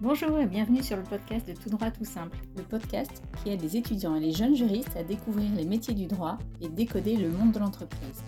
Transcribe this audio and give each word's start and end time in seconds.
Bonjour 0.00 0.38
et 0.38 0.46
bienvenue 0.46 0.80
sur 0.80 0.96
le 0.96 1.02
podcast 1.02 1.48
de 1.48 1.54
Tout 1.54 1.70
droit 1.70 1.90
tout 1.90 2.04
simple, 2.04 2.38
le 2.56 2.62
podcast 2.62 3.20
qui 3.42 3.50
aide 3.50 3.60
les 3.60 3.76
étudiants 3.76 4.14
et 4.14 4.20
les 4.20 4.30
jeunes 4.30 4.54
juristes 4.54 4.96
à 4.96 5.02
découvrir 5.02 5.50
les 5.56 5.64
métiers 5.64 5.92
du 5.92 6.06
droit 6.06 6.38
et 6.60 6.68
décoder 6.68 7.16
le 7.16 7.28
monde 7.28 7.50
de 7.50 7.58
l'entreprise. 7.58 8.22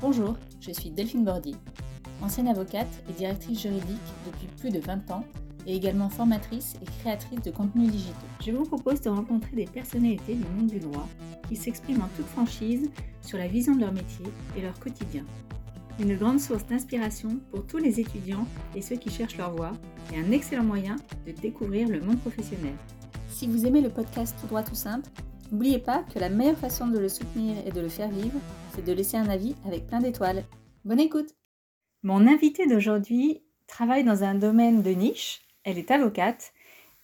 Bonjour, 0.00 0.38
je 0.58 0.72
suis 0.72 0.88
Delphine 0.88 1.22
Bordy, 1.22 1.54
ancienne 2.22 2.48
avocate 2.48 2.88
et 3.10 3.12
directrice 3.12 3.60
juridique 3.60 3.84
depuis 4.24 4.46
plus 4.58 4.70
de 4.70 4.80
20 4.80 5.10
ans 5.10 5.24
et 5.66 5.76
également 5.76 6.08
formatrice 6.08 6.76
et 6.80 6.86
créatrice 7.00 7.42
de 7.42 7.50
contenus 7.50 7.90
digitaux. 7.90 8.16
Je 8.42 8.52
vous 8.52 8.64
propose 8.64 9.02
de 9.02 9.10
rencontrer 9.10 9.56
des 9.56 9.66
personnalités 9.66 10.34
du 10.34 10.46
monde 10.56 10.70
du 10.70 10.80
droit 10.80 11.06
qui 11.46 11.56
s'expriment 11.56 12.04
en 12.04 12.08
toute 12.16 12.28
franchise 12.28 12.90
sur 13.20 13.36
la 13.36 13.48
vision 13.48 13.76
de 13.76 13.80
leur 13.82 13.92
métier 13.92 14.24
et 14.56 14.62
leur 14.62 14.80
quotidien 14.80 15.26
une 16.00 16.16
grande 16.16 16.40
source 16.40 16.66
d'inspiration 16.66 17.40
pour 17.50 17.66
tous 17.66 17.76
les 17.76 18.00
étudiants 18.00 18.46
et 18.74 18.80
ceux 18.80 18.96
qui 18.96 19.10
cherchent 19.10 19.36
leur 19.36 19.54
voie, 19.54 19.72
et 20.12 20.18
un 20.18 20.32
excellent 20.32 20.64
moyen 20.64 20.96
de 21.26 21.32
découvrir 21.32 21.88
le 21.88 22.00
monde 22.00 22.18
professionnel. 22.20 22.74
Si 23.28 23.46
vous 23.46 23.66
aimez 23.66 23.80
le 23.80 23.90
podcast 23.90 24.36
Tout 24.40 24.46
droit 24.46 24.62
tout 24.62 24.74
simple, 24.74 25.08
n'oubliez 25.50 25.78
pas 25.78 26.04
que 26.12 26.18
la 26.18 26.28
meilleure 26.28 26.58
façon 26.58 26.88
de 26.88 26.98
le 26.98 27.08
soutenir 27.08 27.56
et 27.66 27.70
de 27.70 27.80
le 27.80 27.88
faire 27.88 28.10
vivre, 28.10 28.38
c'est 28.74 28.84
de 28.84 28.92
laisser 28.92 29.16
un 29.16 29.28
avis 29.28 29.54
avec 29.66 29.86
plein 29.86 30.00
d'étoiles. 30.00 30.44
Bonne 30.84 31.00
écoute 31.00 31.34
Mon 32.02 32.26
invitée 32.26 32.66
d'aujourd'hui 32.66 33.42
travaille 33.66 34.04
dans 34.04 34.24
un 34.24 34.34
domaine 34.34 34.82
de 34.82 34.90
niche, 34.90 35.42
elle 35.64 35.78
est 35.78 35.90
avocate, 35.90 36.52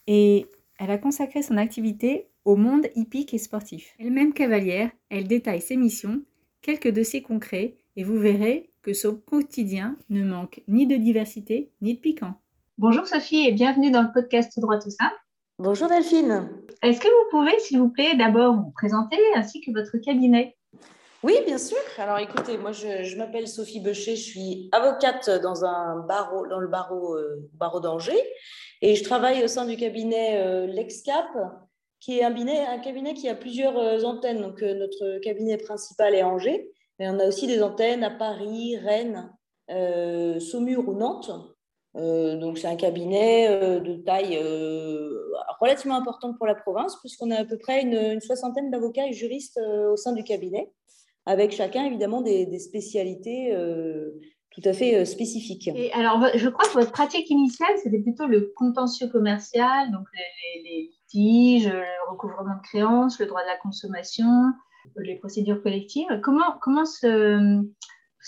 et 0.06 0.46
elle 0.78 0.90
a 0.90 0.98
consacré 0.98 1.42
son 1.42 1.56
activité 1.56 2.28
au 2.44 2.56
monde 2.56 2.86
hippique 2.94 3.34
et 3.34 3.38
sportif. 3.38 3.94
Elle-même 3.98 4.32
cavalière, 4.32 4.90
elle 5.10 5.26
détaille 5.26 5.60
ses 5.60 5.76
missions, 5.76 6.22
quelques 6.62 6.90
dossiers 6.90 7.22
concrets, 7.22 7.76
et 7.96 8.04
vous 8.04 8.18
verrez 8.18 8.70
que 8.82 8.92
son 8.92 9.16
quotidien 9.16 9.96
ne 10.10 10.22
manque 10.22 10.62
ni 10.68 10.86
de 10.86 10.96
diversité 10.96 11.70
ni 11.80 11.94
de 11.94 12.00
piquant. 12.00 12.40
Bonjour 12.78 13.06
Sophie 13.06 13.48
et 13.48 13.52
bienvenue 13.52 13.90
dans 13.90 14.02
le 14.02 14.12
podcast 14.12 14.52
Tout 14.52 14.60
droit 14.60 14.78
tout 14.78 14.90
simple. 14.90 15.16
Bonjour 15.58 15.88
Delphine. 15.88 16.50
Est-ce 16.82 17.00
que 17.00 17.08
vous 17.08 17.30
pouvez, 17.30 17.58
s'il 17.58 17.78
vous 17.78 17.88
plaît, 17.88 18.14
d'abord 18.16 18.54
vous 18.54 18.70
présenter 18.72 19.16
ainsi 19.34 19.62
que 19.62 19.70
votre 19.70 19.96
cabinet? 19.96 20.58
Oui, 21.22 21.38
bien 21.46 21.56
sûr. 21.56 21.78
Alors 21.96 22.18
écoutez, 22.18 22.58
moi 22.58 22.72
je, 22.72 23.16
m'appelle 23.16 23.48
Sophie 23.48 23.80
Bechet, 23.80 24.16
je 24.16 24.22
suis 24.22 24.68
avocate 24.72 25.30
dans, 25.40 25.64
un 25.64 26.00
barreau, 26.00 26.46
dans 26.48 26.58
le 26.58 26.68
barreau, 26.68 27.14
euh, 27.14 27.48
barreau 27.54 27.80
d'Angers 27.80 28.22
et 28.82 28.94
je 28.94 29.02
travaille 29.02 29.42
au 29.42 29.48
sein 29.48 29.64
du 29.64 29.78
cabinet 29.78 30.38
euh, 30.44 30.66
LexCap 30.66 31.30
qui 31.98 32.18
est 32.18 32.24
un 32.24 32.28
cabinet, 32.28 32.66
un 32.66 32.78
cabinet 32.78 33.14
qui 33.14 33.30
a 33.30 33.34
plusieurs 33.34 33.78
euh, 33.78 34.02
antennes. 34.02 34.42
Donc 34.42 34.60
notre 34.60 35.18
cabinet 35.20 35.56
principal 35.56 36.14
est 36.14 36.22
Angers 36.22 36.70
mais 36.98 37.08
on 37.08 37.18
a 37.20 37.26
aussi 37.26 37.46
des 37.46 37.62
antennes 37.62 38.04
à 38.04 38.10
Paris, 38.10 38.76
Rennes, 38.76 39.32
Saumur 40.40 40.86
ou 40.86 40.92
Nantes. 40.92 41.55
Euh, 41.96 42.36
donc 42.36 42.58
c'est 42.58 42.68
un 42.68 42.76
cabinet 42.76 43.48
euh, 43.48 43.80
de 43.80 43.96
taille 43.96 44.38
relativement 45.60 45.96
importante 45.96 46.36
pour 46.36 46.46
la 46.46 46.54
province, 46.54 46.96
puisqu'on 47.00 47.30
a 47.30 47.36
à 47.36 47.44
peu 47.44 47.58
près 47.58 47.82
une, 47.82 48.20
soixantaine 48.20 48.70
d'avocats 48.70 49.06
et 49.06 49.12
juristes 49.12 49.58
au 49.90 49.96
sein 49.96 50.12
du 50.12 50.22
cabinet, 50.22 50.70
avec 51.24 51.52
chacun 51.52 51.84
évidemment 51.84 52.20
des, 52.20 52.58
spécialités 52.58 53.56
tout 54.50 54.60
à 54.64 54.72
fait 54.72 55.04
spécifiques. 55.04 55.70
Alors, 55.92 56.26
je 56.34 56.48
crois 56.48 56.68
que 56.68 56.74
votre 56.74 56.92
pratique 56.92 57.28
initiale, 57.30 57.74
c'était 57.82 57.98
plutôt 57.98 58.26
le 58.26 58.52
contentieux 58.56 59.08
commercial, 59.08 59.90
donc 59.92 60.06
les, 60.64 60.90
litiges, 61.12 61.68
le 61.68 62.10
recouvrement 62.10 62.56
de 62.56 62.62
créances, 62.62 63.18
le 63.18 63.26
droit 63.26 63.42
de 63.42 63.48
la 63.48 63.56
consommation, 63.56 64.52
les 64.96 65.16
procédures 65.16 65.62
collectives. 65.62 66.06
Comment, 66.22 66.58
comment 66.60 66.84
ce, 66.84 67.62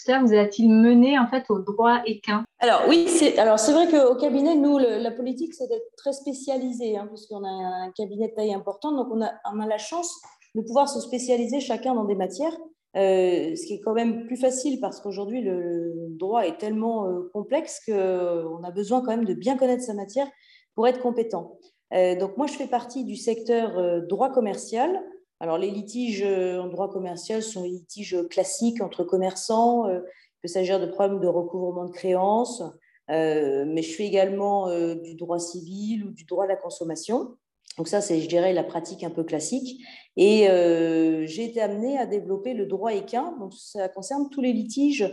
vous 0.06 0.34
a-t-il 0.34 0.70
mené 0.70 1.18
en 1.18 1.26
fait 1.26 1.44
au 1.50 1.58
droit 1.58 2.00
équin 2.06 2.44
Alors 2.60 2.82
oui, 2.88 3.08
c'est 3.08 3.38
alors 3.38 3.58
c'est 3.58 3.72
vrai 3.72 3.88
qu'au 3.88 4.14
cabinet, 4.16 4.54
nous, 4.54 4.78
la 4.78 5.10
politique, 5.10 5.54
c'est 5.54 5.68
d'être 5.68 5.94
très 5.96 6.12
spécialisé, 6.12 6.96
hein, 6.96 7.06
puisqu'on 7.08 7.44
a 7.44 7.48
un 7.48 7.90
cabinet 7.92 8.28
de 8.28 8.34
taille 8.34 8.54
importante, 8.54 8.96
donc 8.96 9.08
on 9.10 9.22
a, 9.22 9.32
on 9.52 9.60
a 9.60 9.66
la 9.66 9.78
chance 9.78 10.12
de 10.54 10.62
pouvoir 10.62 10.88
se 10.88 11.00
spécialiser 11.00 11.60
chacun 11.60 11.94
dans 11.94 12.04
des 12.04 12.14
matières. 12.14 12.56
Euh, 12.96 13.54
ce 13.54 13.66
qui 13.66 13.74
est 13.74 13.80
quand 13.80 13.92
même 13.92 14.26
plus 14.26 14.38
facile 14.38 14.80
parce 14.80 15.00
qu'aujourd'hui 15.00 15.42
le, 15.42 15.92
droit 16.16 16.46
est 16.46 16.56
tellement 16.56 17.06
euh, 17.06 17.30
complexe 17.34 17.80
qu'on 17.84 18.64
a 18.64 18.70
besoin 18.70 19.02
quand 19.02 19.10
même 19.10 19.26
de 19.26 19.34
bien 19.34 19.58
connaître 19.58 19.82
sa 19.82 19.92
matière 19.92 20.26
pour 20.74 20.88
être 20.88 21.00
compétent. 21.00 21.58
Euh, 21.92 22.16
donc 22.18 22.38
moi 22.38 22.46
je 22.46 22.54
fais 22.54 22.66
partie 22.66 23.04
du 23.04 23.14
secteur 23.14 24.02
droit 24.08 24.30
commercial 24.30 25.00
alors, 25.40 25.58
les 25.58 25.70
litiges 25.70 26.22
euh, 26.24 26.60
en 26.60 26.66
droit 26.66 26.90
commercial 26.90 27.42
sont 27.42 27.62
les 27.62 27.70
litiges 27.70 28.16
classiques 28.28 28.80
entre 28.80 29.04
commerçants. 29.04 29.86
Euh, 29.86 30.00
il 30.00 30.40
peut 30.42 30.48
s'agir 30.48 30.80
de 30.80 30.86
problèmes 30.86 31.20
de 31.20 31.28
recouvrement 31.28 31.84
de 31.84 31.92
créances, 31.92 32.62
euh, 33.10 33.64
mais 33.66 33.82
je 33.82 33.94
fais 33.94 34.04
également 34.04 34.68
du 34.94 35.14
droit 35.14 35.38
civil 35.38 36.04
ou 36.04 36.10
du 36.10 36.24
droit 36.24 36.44
à 36.44 36.48
la 36.48 36.56
consommation. 36.56 37.36
Donc 37.76 37.88
ça, 37.88 38.00
c'est, 38.00 38.20
je 38.20 38.28
dirais, 38.28 38.52
la 38.52 38.64
pratique 38.64 39.04
un 39.04 39.10
peu 39.10 39.24
classique. 39.24 39.84
Et 40.16 40.46
j'ai 41.26 41.44
été 41.44 41.60
amenée 41.60 41.98
à 41.98 42.06
développer 42.06 42.54
le 42.54 42.66
droit 42.66 42.94
équin. 42.94 43.36
Donc 43.40 43.52
ça 43.54 43.88
concerne 43.88 44.28
tous 44.30 44.40
les 44.40 44.52
litiges 44.52 45.12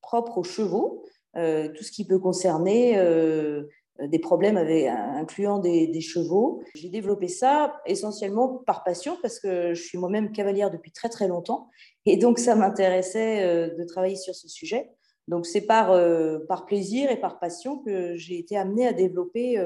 propres 0.00 0.38
aux 0.38 0.44
chevaux, 0.44 1.04
tout 1.34 1.84
ce 1.84 1.92
qui 1.92 2.06
peut 2.06 2.18
concerner 2.18 2.98
euh, 2.98 3.64
des 4.00 4.18
problèmes 4.18 4.56
avec, 4.56 4.86
incluant 4.86 5.58
des, 5.58 6.00
chevaux. 6.00 6.62
J'ai 6.74 6.88
développé 6.88 7.28
ça 7.28 7.80
essentiellement 7.86 8.62
par 8.66 8.84
passion 8.84 9.16
parce 9.22 9.40
que 9.40 9.74
je 9.74 9.82
suis 9.82 9.98
moi-même 9.98 10.32
cavalière 10.32 10.70
depuis 10.70 10.92
très 10.92 11.08
très 11.08 11.28
longtemps 11.28 11.68
et 12.06 12.16
donc 12.16 12.38
ça 12.38 12.54
m'intéressait 12.54 13.44
euh, 13.44 13.74
de 13.76 13.84
travailler 13.84 14.16
sur 14.16 14.34
ce 14.34 14.48
sujet. 14.48 14.90
Donc 15.26 15.46
c'est 15.46 15.62
par, 15.62 15.90
euh, 15.90 16.38
par 16.48 16.64
plaisir 16.64 17.10
et 17.10 17.18
par 17.18 17.38
passion 17.38 17.78
que 17.78 18.16
j'ai 18.16 18.38
été 18.38 18.56
amenée 18.56 18.86
à 18.86 18.92
développer 18.92 19.62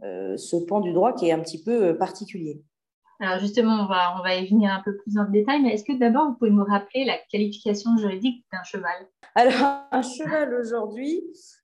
ce 0.00 0.56
pan 0.56 0.80
du 0.80 0.92
droit 0.92 1.14
qui 1.14 1.28
est 1.28 1.32
un 1.32 1.40
petit 1.40 1.62
peu 1.62 1.96
particulier. 1.96 2.62
Alors 3.20 3.38
justement, 3.38 3.84
on 3.84 3.86
va, 3.86 4.16
on 4.18 4.22
va 4.22 4.34
y 4.36 4.48
venir 4.48 4.72
un 4.72 4.82
peu 4.84 4.96
plus 4.96 5.16
en 5.18 5.24
détail, 5.30 5.62
mais 5.62 5.74
est-ce 5.74 5.84
que 5.84 5.96
d'abord 5.96 6.26
vous 6.26 6.34
pouvez 6.34 6.50
me 6.50 6.64
rappeler 6.64 7.04
la 7.04 7.16
qualification 7.30 7.96
juridique 7.96 8.44
d'un 8.52 8.62
cheval? 8.64 9.08
Alors 9.34 9.84
un 9.90 10.02
cheval 10.02 10.54
aujourd'hui, 10.54 11.22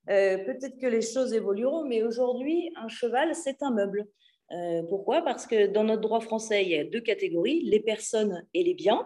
euh, 0.09 0.37
peut-être 0.45 0.77
que 0.79 0.87
les 0.87 1.01
choses 1.01 1.33
évolueront, 1.33 1.85
mais 1.85 2.03
aujourd'hui 2.03 2.71
un 2.81 2.87
cheval 2.87 3.35
c'est 3.35 3.61
un 3.61 3.71
meuble. 3.71 4.07
Euh, 4.51 4.83
pourquoi? 4.89 5.21
Parce 5.21 5.45
que 5.47 5.67
dans 5.67 5.83
notre 5.83 6.01
droit 6.01 6.19
français, 6.19 6.63
il 6.63 6.71
y 6.71 6.77
a 6.77 6.83
deux 6.83 7.01
catégories, 7.01 7.61
les 7.63 7.79
personnes 7.79 8.45
et 8.53 8.63
les 8.63 8.73
biens. 8.73 9.05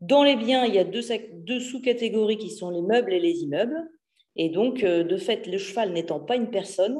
Dans 0.00 0.22
les 0.22 0.36
biens, 0.36 0.64
il 0.64 0.74
y 0.74 0.78
a 0.78 0.84
deux, 0.84 1.02
deux 1.32 1.60
sous-catégories 1.60 2.38
qui 2.38 2.50
sont 2.50 2.70
les 2.70 2.82
meubles 2.82 3.12
et 3.12 3.20
les 3.20 3.42
immeubles. 3.42 3.88
Et 4.36 4.50
donc, 4.50 4.84
euh, 4.84 5.04
de 5.04 5.16
fait, 5.16 5.46
le 5.46 5.58
cheval 5.58 5.92
n'étant 5.92 6.20
pas 6.20 6.36
une 6.36 6.50
personne, 6.50 6.96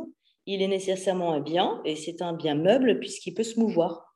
il 0.46 0.62
est 0.62 0.68
nécessairement 0.68 1.32
un 1.32 1.40
bien, 1.40 1.80
et 1.84 1.94
c'est 1.94 2.22
un 2.22 2.32
bien 2.32 2.54
meuble 2.54 2.98
puisqu'il 2.98 3.34
peut 3.34 3.42
se 3.42 3.60
mouvoir. 3.60 4.07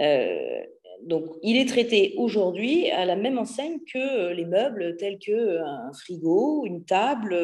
Euh, 0.00 0.60
donc, 1.02 1.24
il 1.42 1.56
est 1.56 1.66
traité 1.66 2.14
aujourd'hui 2.18 2.90
à 2.90 3.06
la 3.06 3.16
même 3.16 3.38
enseigne 3.38 3.78
que 3.90 3.98
euh, 3.98 4.34
les 4.34 4.44
meubles 4.44 4.96
tels 4.98 5.18
qu'un 5.18 5.32
euh, 5.32 5.92
frigo, 5.98 6.66
une 6.66 6.84
table, 6.84 7.36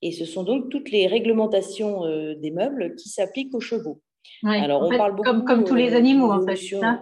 et 0.00 0.12
ce 0.12 0.24
sont 0.24 0.44
donc 0.44 0.70
toutes 0.70 0.90
les 0.90 1.06
réglementations 1.06 2.02
des 2.36 2.50
meubles 2.50 2.94
qui 2.96 3.08
s'appliquent 3.08 3.54
aux 3.54 3.60
chevaux. 3.60 4.00
Alors, 4.44 4.82
on 4.82 4.96
parle 4.96 5.16
beaucoup 5.16 5.42
comme, 5.42 5.64
tous 5.64 5.74
les 5.74 5.94
animaux, 5.94 6.30
en 6.30 6.46
fait. 6.46 6.58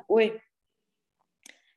Oui, 0.08 0.32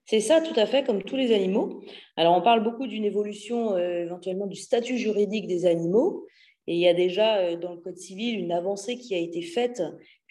c'est 0.06 0.20
ça, 0.20 0.42
tout 0.42 0.58
à 0.60 0.66
fait, 0.66 0.84
comme 0.86 1.02
tous 1.02 1.16
les 1.16 1.34
animaux. 1.34 1.82
Alors, 2.18 2.38
on 2.38 2.42
parle 2.42 2.64
beaucoup 2.64 2.88
d'une 2.88 3.06
évolution 3.06 3.78
éventuellement 3.78 4.48
du 4.48 4.58
statut 4.58 4.98
juridique 4.98 5.48
des 5.48 5.66
animaux. 5.66 6.28
Et 6.68 6.76
il 6.76 6.80
y 6.80 6.88
a 6.88 6.94
déjà 6.94 7.56
dans 7.58 7.74
le 7.74 7.80
Code 7.80 7.98
civil 7.98 8.40
une 8.40 8.52
avancée 8.52 8.98
qui 8.98 9.14
a 9.16 9.18
été 9.18 9.42
faite 9.42 9.82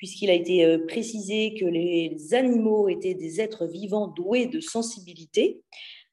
puisqu'il 0.03 0.31
a 0.31 0.35
été 0.35 0.65
euh, 0.65 0.85
précisé 0.85 1.55
que 1.55 1.65
les 1.65 2.35
animaux 2.35 2.89
étaient 2.89 3.15
des 3.15 3.41
êtres 3.41 3.67
vivants 3.67 4.09
doués 4.09 4.47
de 4.47 4.59
sensibilité. 4.59 5.63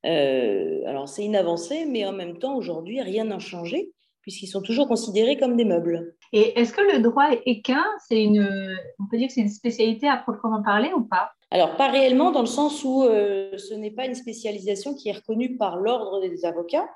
Euh, 0.05 0.83
alors 0.85 1.09
c'est 1.09 1.25
une 1.25 1.35
avancée, 1.35 1.87
mais 1.87 2.05
en 2.05 2.11
même 2.11 2.37
temps, 2.37 2.55
aujourd'hui, 2.55 3.01
rien 3.01 3.23
n'a 3.23 3.39
changé, 3.39 3.91
puisqu'ils 4.21 4.45
sont 4.45 4.61
toujours 4.61 4.87
considérés 4.87 5.37
comme 5.37 5.57
des 5.57 5.65
meubles. 5.65 6.13
Et 6.33 6.59
est-ce 6.59 6.71
que 6.71 6.81
le 6.81 7.01
droit 7.01 7.31
équin, 7.47 7.83
c'est 8.07 8.21
une, 8.21 8.47
on 8.99 9.07
peut 9.09 9.17
dire 9.17 9.29
que 9.29 9.33
c'est 9.33 9.41
une 9.41 9.49
spécialité 9.49 10.07
à 10.07 10.17
proprement 10.17 10.61
parler 10.61 10.91
ou 10.95 11.01
pas? 11.01 11.31
Alors, 11.49 11.75
pas 11.75 11.89
réellement, 11.89 12.29
dans 12.29 12.41
le 12.41 12.45
sens 12.45 12.83
où 12.83 13.05
euh, 13.05 13.57
ce 13.57 13.73
n'est 13.73 13.89
pas 13.89 14.05
une 14.05 14.13
spécialisation 14.13 14.93
qui 14.93 15.09
est 15.09 15.13
reconnue 15.13 15.57
par 15.57 15.77
l'ordre 15.77 16.21
des 16.21 16.45
avocats, 16.45 16.87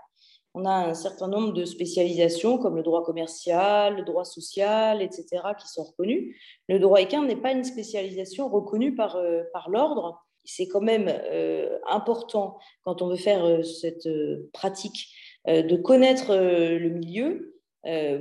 on 0.53 0.65
a 0.65 0.87
un 0.89 0.93
certain 0.93 1.27
nombre 1.27 1.53
de 1.53 1.65
spécialisations 1.65 2.57
comme 2.57 2.75
le 2.75 2.83
droit 2.83 3.03
commercial, 3.03 3.97
le 3.97 4.03
droit 4.03 4.25
social, 4.25 5.01
etc., 5.01 5.25
qui 5.59 5.67
sont 5.67 5.83
reconnues. 5.83 6.37
Le 6.69 6.79
droit 6.79 7.01
équin 7.01 7.23
n'est 7.23 7.35
pas 7.35 7.51
une 7.51 7.63
spécialisation 7.63 8.49
reconnue 8.49 8.93
par, 8.93 9.15
euh, 9.15 9.43
par 9.51 9.69
l'ordre. 9.69 10.23
C'est 10.43 10.67
quand 10.67 10.81
même 10.81 11.07
euh, 11.09 11.79
important 11.89 12.57
quand 12.83 13.01
on 13.01 13.07
veut 13.07 13.15
faire 13.15 13.45
euh, 13.45 13.63
cette 13.63 14.09
pratique 14.51 15.07
de 15.45 15.75
connaître 15.75 16.33
le 16.33 16.87
milieu. 16.87 17.59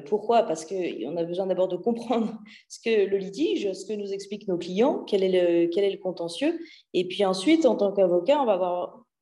pourquoi? 0.06 0.43
Parce 0.43 0.64
qu'on 0.64 1.17
a 1.17 1.23
besoin 1.23 1.46
d'abord 1.46 1.69
de 1.69 1.76
comprendre 1.76 2.37
ce 2.69 2.81
que 2.81 3.06
le 3.06 3.17
litige, 3.17 3.73
ce 3.73 3.87
que 3.87 3.93
nous 3.93 4.12
expliquent 4.12 4.49
nos 4.49 4.58
clients, 4.58 5.05
quel 5.05 5.23
est 5.23 5.28
le, 5.28 5.69
quel 5.69 5.85
est 5.85 5.93
le 5.93 5.99
contentieux. 5.99 6.58
Et 6.94 7.06
puis 7.06 7.25
ensuite, 7.25 7.64
en 7.64 7.76
tant 7.76 7.93
qu'avocat, 7.93 8.40
on 8.40 8.46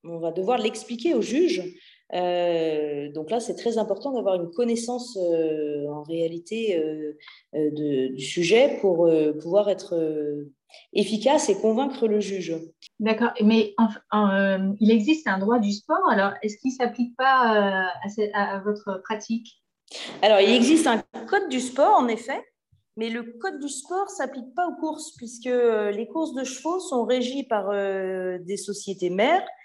on 0.05 0.19
va 0.19 0.33
devoir 0.33 0.59
l'expliquer 0.59 1.15
au 1.15 1.21
juge 1.21 1.63
donc 2.13 3.31
là, 3.31 3.39
c'est 3.41 3.55
très 3.55 3.79
important 3.79 4.13
d'avoir 4.13 4.35
une 4.35 4.51
connaissance 4.51 5.17
en 5.17 6.03
réalité 6.03 6.81
du 7.55 8.19
sujet 8.19 8.79
pour 8.81 9.09
pouvoir 9.41 9.69
être 9.69 9.95
efficace 10.93 11.49
et 11.49 11.57
convaincre 11.57 12.09
le 12.09 12.21
juge. 12.21 12.55
D'accord, 12.99 13.31
mais 13.43 13.75
il 14.81 14.91
existe 14.91 15.29
un 15.29 15.39
droit 15.39 15.59
du 15.59 15.73
sport, 15.73 16.09
alors 16.11 16.33
est-ce 16.43 16.57
qu'il 16.59 16.73
ne 16.73 16.77
s'applique 16.77 17.17
pas 17.17 17.87
à, 18.35 18.61
votre 18.65 19.01
pratique? 19.03 19.63
Alors, 20.23 20.41
il 20.41 20.51
existe 20.51 20.87
un 20.87 21.03
code 21.29 21.49
du 21.49 21.61
sport, 21.61 21.97
en 21.97 22.09
effet, 22.09 22.45
mais 22.97 23.09
le 23.09 23.23
code 23.41 23.61
du 23.61 23.69
sport 23.69 24.05
ne 24.05 24.15
s'applique 24.15 24.55
pas 24.55 24.67
aux 24.67 24.75
courses, 24.75 25.13
puisque 25.17 25.47
les 25.47 26.09
courses 26.13 26.35
de 26.35 26.45
chevaux 26.45 26.81
sont 26.81 27.05
régies 27.05 27.45
par 27.45 27.71
des 27.71 28.57
sociétés 28.57 29.11
mères 29.11 29.43
euh, 29.43 29.60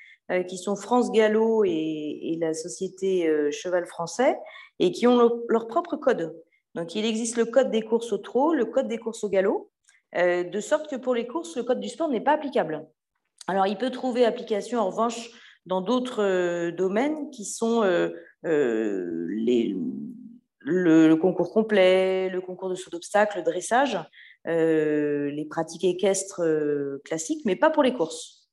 qui 0.47 0.57
sont 0.57 0.75
France 0.75 1.11
Gallo 1.11 1.63
et, 1.63 2.37
la 2.39 2.53
société 2.53 3.27
euh, 3.27 3.51
Cheval 3.51 3.85
Français, 3.85 4.37
et 4.79 4.91
qui 4.91 5.07
ont 5.07 5.43
leur 5.47 5.67
propre 5.67 5.95
code. 5.95 6.35
Donc, 6.73 6.95
il 6.95 7.05
existe 7.05 7.37
le 7.37 7.45
code 7.45 7.71
des 7.71 7.81
courses 7.81 8.11
au 8.11 8.17
trot, 8.17 8.53
le 8.53 8.65
code 8.65 8.87
des 8.87 8.97
courses 8.97 9.23
au 9.23 9.29
galop, 9.29 9.71
euh, 10.15 10.43
de 10.43 10.59
sorte 10.59 10.89
que 10.89 10.95
pour 10.95 11.15
les 11.15 11.27
courses, 11.27 11.55
le 11.55 11.63
code 11.63 11.79
du 11.79 11.89
sport 11.89 12.09
n'est 12.09 12.21
pas 12.21 12.33
applicable. 12.33 12.85
Alors, 13.47 13.67
il 13.67 13.77
peut 13.77 13.91
trouver 13.91 14.25
application, 14.25 14.79
en 14.79 14.89
revanche, 14.89 15.29
dans 15.65 15.81
d'autres 15.81 16.71
domaines 16.71 17.29
qui 17.31 17.45
sont 17.45 17.83
les, 18.43 19.75
le, 20.59 21.15
concours 21.15 21.51
complet, 21.51 22.29
le 22.29 22.41
concours 22.41 22.69
de 22.69 22.75
saut 22.75 22.89
d'obstacle, 22.89 23.37
le 23.37 23.43
dressage, 23.43 23.97
les 24.45 25.47
pratiques 25.49 25.83
équestres 25.83 26.41
classiques, 27.03 27.43
mais 27.45 27.55
pas 27.55 27.69
pour 27.69 27.83
les 27.83 27.93
courses. 27.93 28.47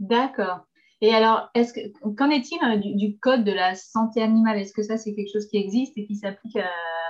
D'accord. 0.00 0.66
Et 1.02 1.14
alors, 1.14 1.48
est-ce 1.54 1.72
que, 1.72 1.80
qu'en 2.14 2.30
est-il 2.30 2.58
hein, 2.60 2.76
du, 2.76 3.18
code 3.18 3.44
de 3.44 3.52
la 3.52 3.74
santé 3.74 4.22
animale? 4.22 4.58
Est-ce 4.58 4.72
que 4.72 4.82
ça, 4.82 4.98
c'est 4.98 5.14
quelque 5.14 5.32
chose 5.32 5.46
qui 5.46 5.56
existe 5.56 5.96
et 5.96 6.06
qui 6.06 6.16
s'applique 6.16 6.56
à 6.56 6.68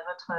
votre, 0.09 0.33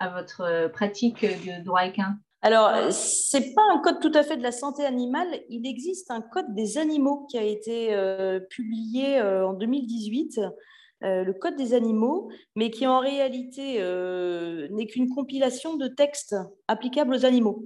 à 0.00 0.08
votre 0.08 0.68
pratique 0.72 1.22
de 1.22 1.64
droit 1.64 1.84
équin? 1.86 2.18
Alors, 2.40 2.92
c'est 2.92 3.52
pas 3.54 3.62
un 3.72 3.78
code 3.78 4.00
tout 4.00 4.12
à 4.14 4.22
fait 4.22 4.36
de 4.36 4.42
la 4.42 4.52
santé 4.52 4.84
animale. 4.84 5.40
Il 5.48 5.66
existe 5.66 6.10
un 6.10 6.20
code 6.20 6.54
des 6.54 6.78
animaux 6.78 7.26
qui 7.28 7.36
a 7.36 7.42
été 7.42 7.94
euh, 7.94 8.38
publié 8.38 9.18
euh, 9.18 9.48
en 9.48 9.54
2018, 9.54 10.40
euh, 11.02 11.24
le 11.24 11.32
code 11.32 11.56
des 11.56 11.74
animaux, 11.74 12.30
mais 12.54 12.70
qui 12.70 12.86
en 12.86 13.00
réalité 13.00 13.78
n'est 14.70 14.86
qu'une 14.86 15.08
compilation 15.08 15.76
de 15.76 15.88
textes 15.88 16.36
applicables 16.68 17.14
aux 17.14 17.24
animaux. 17.24 17.64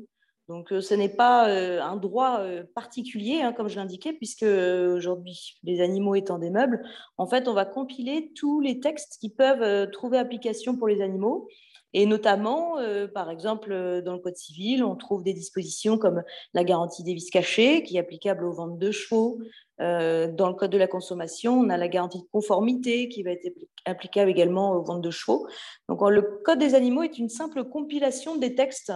Donc, 0.49 0.73
euh, 0.73 0.81
ce 0.81 0.95
n'est 0.95 1.09
pas 1.09 1.49
euh, 1.49 1.81
un 1.81 1.97
droit 1.97 2.41
euh, 2.41 2.65
particulier, 2.75 3.41
hein, 3.43 3.53
comme 3.53 3.69
je 3.69 3.77
l'indiquais, 3.77 4.13
puisque 4.13 4.43
aujourd'hui, 4.43 5.55
les 5.63 5.81
animaux 5.81 6.15
étant 6.15 6.39
des 6.39 6.51
meubles, 6.51 6.83
en 7.17 7.27
fait, 7.27 7.47
on 7.47 7.55
va 7.55 7.65
compiler 7.65 8.33
tous 8.35 8.61
les 8.61 8.81
textes 8.81 9.19
qui 9.21 9.31
peuvent 9.31 9.91
trouver 9.93 10.19
application 10.19 10.77
pour 10.77 10.89
les 10.89 11.01
animaux. 11.01 11.49
Et 11.95 12.07
notamment, 12.07 12.77
par 13.13 13.29
exemple, 13.29 14.01
dans 14.03 14.15
le 14.15 14.19
Code 14.19 14.37
civil, 14.37 14.83
on 14.83 14.97
trouve 14.97 15.23
des 15.23 15.35
dispositions 15.35 15.99
comme 15.99 16.23
la 16.55 16.65
garantie 16.65 17.03
des 17.03 17.13
vices 17.13 17.29
cachés, 17.29 17.83
qui 17.83 17.97
est 17.99 18.01
applicable 18.01 18.47
aux 18.47 18.53
ventes 18.53 18.79
de 18.79 18.91
chevaux. 18.91 19.39
dans 19.79 20.49
le 20.49 20.55
Code 20.55 20.71
de 20.71 20.79
la 20.79 20.87
consommation, 20.87 21.61
on 21.61 21.69
a 21.69 21.77
la 21.77 21.89
garantie 21.89 22.23
de 22.23 22.29
conformité, 22.33 23.11
qui 23.11 23.23
va 23.23 23.33
être 23.33 23.47
applicable 23.85 24.31
également 24.31 24.73
aux 24.73 24.83
ventes 24.83 25.03
de 25.03 25.11
chevaux. 25.11 25.47
Donc, 25.91 26.01
le 26.09 26.23
Code 26.45 26.59
des 26.59 26.75
animaux 26.75 27.03
est 27.03 27.19
une 27.19 27.29
simple 27.29 27.65
compilation 27.65 28.37
des 28.37 28.55
textes 28.55 28.93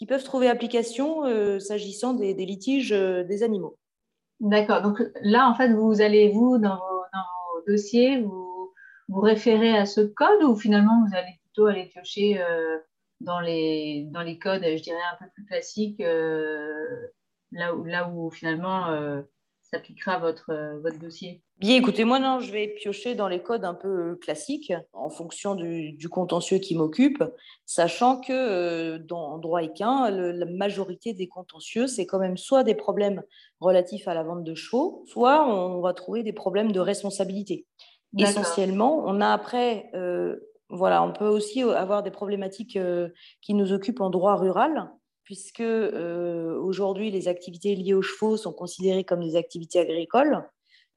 qui 0.00 0.06
peuvent 0.06 0.24
trouver 0.24 0.48
application 0.48 1.26
euh, 1.26 1.58
s'agissant 1.58 2.14
des, 2.14 2.32
litiges 2.32 2.90
euh, 2.90 3.22
des 3.22 3.42
animaux. 3.42 3.76
D'accord. 4.40 4.80
Donc 4.80 5.02
là, 5.20 5.46
en 5.46 5.54
fait, 5.54 5.74
vous 5.74 6.00
allez, 6.00 6.30
vous, 6.30 6.56
dans 6.56 6.76
vos, 6.76 7.60
dossiers, 7.66 8.22
vous, 8.22 8.72
vous 9.08 9.20
référez 9.20 9.76
à 9.76 9.84
ce 9.84 10.00
code 10.00 10.42
ou 10.42 10.56
finalement, 10.56 11.04
vous 11.06 11.14
allez 11.14 11.38
plutôt 11.42 11.66
aller 11.66 11.84
piocher 11.84 12.40
euh, 12.40 12.78
dans, 13.20 13.40
les, 13.40 14.06
dans 14.10 14.22
les 14.22 14.38
codes, 14.38 14.62
je 14.64 14.82
dirais, 14.82 14.96
un 15.12 15.22
peu 15.22 15.30
plus 15.34 15.44
classiques, 15.44 16.00
là, 16.00 17.74
où, 17.74 17.84
là 17.84 18.08
où 18.08 18.30
finalement 18.30 18.86
s'appliquera 19.72 20.18
votre, 20.18 20.80
votre 20.82 20.98
dossier 20.98 21.42
Bien, 21.60 21.76
écoutez, 21.76 22.04
moi, 22.04 22.18
non, 22.18 22.40
je 22.40 22.50
vais 22.50 22.68
piocher 22.68 23.14
dans 23.14 23.28
les 23.28 23.42
codes 23.42 23.66
un 23.66 23.74
peu 23.74 24.16
classiques 24.16 24.72
en 24.94 25.10
fonction 25.10 25.54
du, 25.54 26.08
contentieux 26.08 26.56
qui 26.56 26.74
m'occupe, 26.74 27.22
sachant 27.66 28.18
que 28.18 28.32
euh, 28.32 28.98
dans 28.98 29.36
droit 29.36 29.62
équin, 29.62 30.08
la 30.10 30.46
majorité 30.46 31.12
des 31.12 31.28
contentieux, 31.28 31.86
c'est 31.86 32.06
quand 32.06 32.18
même 32.18 32.38
soit 32.38 32.64
des 32.64 32.74
problèmes 32.74 33.22
relatifs 33.60 34.08
à 34.08 34.14
la 34.14 34.22
vente 34.22 34.42
de 34.42 34.54
chevaux, 34.54 35.04
soit 35.06 35.46
on 35.46 35.82
va 35.82 35.92
trouver 35.92 36.22
des 36.22 36.32
problèmes 36.32 36.72
de 36.72 36.80
responsabilité. 36.80 37.66
Essentiellement, 38.16 39.04
on 39.06 39.20
a 39.20 39.28
après, 39.28 39.90
euh, 39.94 40.36
voilà, 40.70 41.02
on 41.02 41.12
peut 41.12 41.28
aussi 41.28 41.62
avoir 41.62 42.02
des 42.02 42.10
problématiques 42.10 42.76
euh, 42.76 43.10
qui 43.42 43.52
nous 43.52 43.72
occupent 43.72 44.00
en 44.00 44.08
droit 44.08 44.36
rural, 44.36 44.90
puisque 45.30 45.62
aujourd'hui, 45.62 47.12
les 47.12 47.28
activités 47.28 47.76
liées 47.76 47.94
aux 47.94 48.02
chevaux 48.02 48.36
sont 48.36 48.52
considérées 48.52 49.04
comme 49.04 49.22
des 49.22 49.36
activités 49.36 49.78
agricoles. 49.78 50.44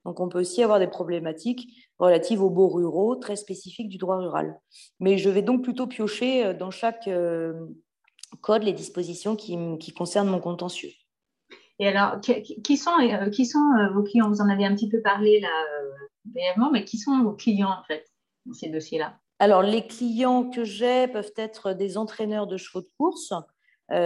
Donc, 0.05 0.19
on 0.19 0.27
peut 0.27 0.39
aussi 0.39 0.63
avoir 0.63 0.79
des 0.79 0.87
problématiques 0.87 1.67
relatives 1.99 2.41
aux 2.41 2.49
baux 2.49 2.67
ruraux, 2.67 3.15
très 3.15 3.35
spécifiques 3.35 3.89
du 3.89 3.99
droit 3.99 4.17
rural. 4.17 4.59
Mais 4.99 5.19
je 5.19 5.29
vais 5.29 5.43
donc 5.43 5.61
plutôt 5.63 5.85
piocher 5.85 6.45
euh, 6.45 6.53
dans 6.55 6.71
chaque 6.71 7.07
euh, 7.07 7.53
code 8.41 8.63
les 8.63 8.73
dispositions 8.73 9.35
qui, 9.35 9.93
concernent 9.95 10.29
mon 10.29 10.39
contentieux. 10.39 10.89
Et 11.77 11.87
alors, 11.87 12.19
qui 12.19 12.77
sont, 12.77 12.97
euh, 12.99 13.29
qui 13.29 13.45
sont 13.45 13.63
vos 13.93 14.01
clients? 14.01 14.29
Vous 14.29 14.41
en 14.41 14.49
avez 14.49 14.65
un 14.65 14.73
petit 14.73 14.89
peu 14.89 14.99
parlé 14.99 15.39
là, 15.41 15.49
brièvement, 16.25 16.71
mais 16.71 16.85
qui 16.85 16.97
sont 16.97 17.21
vos 17.21 17.33
clients 17.33 17.69
en 17.69 17.83
fait 17.83 18.03
dans 18.47 18.53
ces 18.53 18.69
dossiers-là? 18.69 19.19
Alors, 19.39 19.61
les 19.61 19.85
clients 19.85 20.49
que 20.49 20.63
j'ai 20.63 21.07
peuvent 21.07 21.33
être 21.35 21.73
des 21.73 21.97
entraîneurs 21.97 22.47
de 22.47 22.57
chevaux 22.57 22.81
de 22.81 22.89
course, 22.97 23.33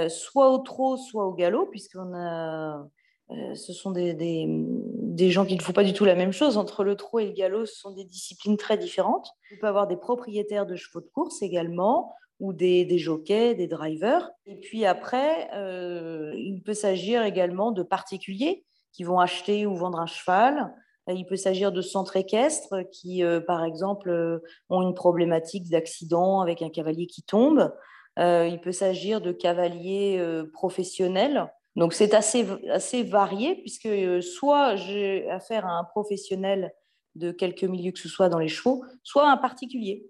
soit 0.09 0.51
au 0.51 0.57
trot, 0.59 0.97
soit 0.97 1.25
au 1.25 1.33
galop, 1.33 1.67
puisqu'on 1.67 2.13
a 2.13 2.87
euh, 3.31 3.55
ce 3.55 3.73
sont 3.73 3.91
des, 3.91 4.13
des, 4.13 5.31
gens 5.31 5.45
qui 5.45 5.55
ne 5.55 5.61
font 5.61 5.73
pas 5.73 5.83
du 5.83 5.91
tout 5.91 6.05
la 6.05 6.15
même 6.15 6.31
chose. 6.31 6.57
Entre 6.57 6.83
le 6.83 6.95
trot 6.95 7.19
et 7.19 7.25
le 7.25 7.33
galop, 7.33 7.65
ce 7.65 7.75
sont 7.75 7.91
des 7.91 8.05
disciplines 8.05 8.55
très 8.55 8.77
différentes. 8.77 9.29
On 9.53 9.59
peut 9.59 9.67
avoir 9.67 9.87
des 9.87 9.97
propriétaires 9.97 10.65
de 10.65 10.75
chevaux 10.75 11.01
de 11.01 11.09
course 11.13 11.41
également, 11.41 12.13
ou 12.39 12.53
des, 12.53 12.85
des 12.85 12.99
jockeys, 12.99 13.55
des 13.55 13.67
drivers. 13.67 14.29
Et 14.45 14.55
puis 14.55 14.85
après, 14.85 15.49
euh, 15.53 16.33
il 16.37 16.61
peut 16.63 16.73
s'agir 16.73 17.23
également 17.23 17.71
de 17.71 17.83
particuliers 17.83 18.63
qui 18.93 19.03
vont 19.03 19.19
acheter 19.19 19.65
ou 19.65 19.75
vendre 19.75 19.99
un 19.99 20.05
cheval. 20.05 20.73
Il 21.09 21.25
peut 21.25 21.37
s'agir 21.37 21.71
de 21.71 21.81
centres 21.81 22.15
équestres 22.15 22.75
qui, 22.91 23.23
euh, 23.23 23.41
par 23.41 23.63
exemple, 23.65 24.41
ont 24.69 24.81
une 24.81 24.93
problématique 24.93 25.69
d'accident 25.69 26.39
avec 26.39 26.61
un 26.61 26.69
cavalier 26.69 27.07
qui 27.07 27.23
tombe. 27.23 27.73
Il 28.17 28.59
peut 28.61 28.71
s'agir 28.71 29.21
de 29.21 29.31
cavaliers 29.31 30.21
professionnels 30.53 31.49
donc 31.77 31.93
c'est 31.93 32.15
assez, 32.15 32.45
assez 32.71 33.03
varié 33.03 33.55
puisque 33.55 33.85
euh, 33.85 34.19
soit 34.19 34.75
j'ai 34.75 35.29
affaire 35.29 35.65
à 35.67 35.77
un 35.77 35.83
professionnel 35.83 36.73
de 37.13 37.31
quelque 37.31 37.67
milieu 37.67 37.91
que 37.91 37.99
ce 37.99 38.09
soit 38.09 38.29
dans 38.29 38.39
les 38.39 38.47
chevaux, 38.47 38.83
soit 39.03 39.29
un 39.29 39.37
particulier. 39.37 40.07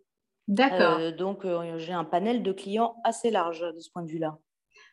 D'accord. 0.48 0.98
Euh, 1.00 1.12
donc 1.12 1.44
euh, 1.44 1.78
j'ai 1.78 1.92
un 1.92 2.06
panel 2.06 2.42
de 2.42 2.54
clients 2.54 2.96
assez 3.04 3.32
large 3.32 3.60
de 3.60 3.80
ce 3.80 3.92
point 3.92 4.02
de 4.02 4.10
vue-là. 4.10 4.38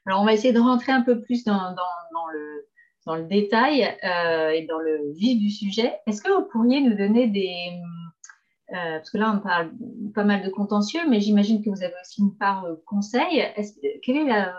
Alors 0.05 0.21
on 0.21 0.25
va 0.25 0.33
essayer 0.35 0.53
de 0.53 0.59
rentrer 0.59 0.91
un 0.91 1.03
peu 1.03 1.23
plus 1.23 1.45
dans, 1.45 1.55
dans, 1.55 2.27
le, 2.33 2.69
dans 3.07 3.15
le, 3.15 3.25
détail 3.25 3.83
et 3.83 4.67
dans 4.67 4.79
le 4.79 5.13
vif 5.13 5.39
du 5.39 5.51
sujet. 5.51 5.95
Est-ce 6.09 6.21
que 6.21 6.33
vous 6.33 6.47
pourriez 6.51 6.81
nous 6.81 6.97
donner 6.97 7.29
des, 7.29 7.71
euh, 8.75 8.97
parce 8.97 9.11
que 9.11 9.19
là, 9.19 9.33
on 9.37 9.41
parle 9.41 9.71
pas 10.15 10.25
mal 10.25 10.43
de 10.43 10.51
contentieux, 10.51 11.03
mais 11.09 11.21
j'imagine 11.21 11.63
que 11.63 11.71
vous 11.71 11.83
avez 11.83 11.95
aussi 12.03 12.23
une 12.23 12.35
part 12.37 12.65
euh, 12.65 12.75
conseil. 12.87 13.45
quelle 14.03 14.17
est 14.17 14.25
la, 14.27 14.53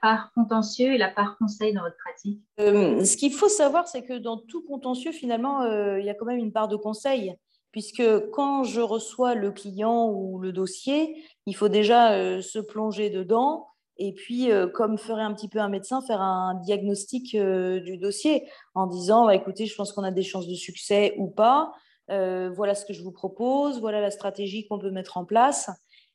part 0.00 0.32
contentieux 0.34 0.94
et 0.94 0.98
la 0.98 1.08
part 1.08 1.38
conseil 1.38 1.72
dans 1.72 1.82
votre 1.82 1.96
pratique? 1.96 2.40
Euh, 2.58 3.04
Ce 3.04 3.16
qu'il 3.16 3.32
faut 3.32 3.48
savoir, 3.48 3.86
c'est 3.86 4.02
que 4.02 4.18
dans 4.18 4.36
tout 4.36 4.62
contentieux, 4.62 5.12
finalement, 5.12 5.64
il 5.96 6.04
y 6.04 6.10
a 6.10 6.14
quand 6.14 6.26
même 6.26 6.38
une 6.38 6.52
part 6.52 6.66
de 6.66 6.76
conseil, 6.76 7.36
puisque 7.70 8.02
quand 8.30 8.64
je 8.64 8.80
reçois 8.80 9.34
le 9.34 9.52
client 9.52 10.10
ou 10.10 10.40
le 10.40 10.52
dossier, 10.52 11.22
il 11.46 11.54
faut 11.54 11.68
déjà 11.68 12.42
se 12.42 12.58
plonger 12.58 13.10
dedans. 13.10 13.68
Et 13.98 14.12
puis, 14.12 14.50
comme 14.74 14.98
ferait 14.98 15.22
un 15.22 15.34
petit 15.34 15.48
peu 15.48 15.60
un 15.60 15.68
médecin, 15.68 16.00
faire 16.00 16.20
un 16.20 16.54
diagnostic 16.64 17.36
du 17.36 17.98
dossier 17.98 18.48
en 18.74 18.88
disant, 18.88 19.26
bah, 19.26 19.36
écoutez, 19.36 19.66
je 19.66 19.76
pense 19.76 19.92
qu'on 19.92 20.02
a 20.02 20.10
des 20.10 20.22
chances 20.22 20.48
de 20.48 20.54
succès 20.54 21.14
ou 21.18 21.28
pas. 21.28 21.72
Euh, 22.10 22.50
voilà 22.50 22.74
ce 22.74 22.84
que 22.84 22.92
je 22.92 23.02
vous 23.02 23.12
propose, 23.12 23.80
voilà 23.80 24.00
la 24.00 24.10
stratégie 24.10 24.66
qu'on 24.66 24.78
peut 24.78 24.90
mettre 24.90 25.16
en 25.16 25.24
place. 25.24 25.70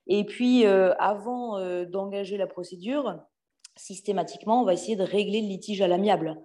Et 0.07 0.25
puis, 0.25 0.65
euh, 0.65 0.93
avant 0.99 1.57
euh, 1.57 1.85
d'engager 1.85 2.37
la 2.37 2.47
procédure, 2.47 3.19
systématiquement, 3.75 4.61
on 4.61 4.65
va 4.65 4.73
essayer 4.73 4.95
de 4.95 5.03
régler 5.03 5.41
le 5.41 5.47
litige 5.47 5.81
à 5.81 5.87
l'amiable. 5.87 6.35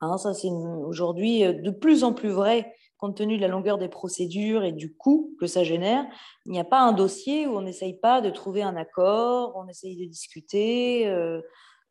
Hein, 0.00 0.16
ça, 0.18 0.34
c'est 0.34 0.48
aujourd'hui 0.48 1.42
de 1.42 1.70
plus 1.70 2.04
en 2.04 2.12
plus 2.12 2.30
vrai 2.30 2.74
compte 2.96 3.16
tenu 3.16 3.38
de 3.38 3.40
la 3.40 3.48
longueur 3.48 3.78
des 3.78 3.88
procédures 3.88 4.62
et 4.62 4.72
du 4.72 4.94
coût 4.94 5.34
que 5.40 5.46
ça 5.46 5.64
génère. 5.64 6.04
Il 6.44 6.52
n'y 6.52 6.60
a 6.60 6.64
pas 6.64 6.80
un 6.80 6.92
dossier 6.92 7.46
où 7.46 7.56
on 7.56 7.62
n'essaye 7.62 7.94
pas 7.94 8.20
de 8.20 8.28
trouver 8.28 8.62
un 8.62 8.76
accord, 8.76 9.54
on 9.56 9.66
essaye 9.68 9.96
de 9.96 10.04
discuter. 10.04 11.10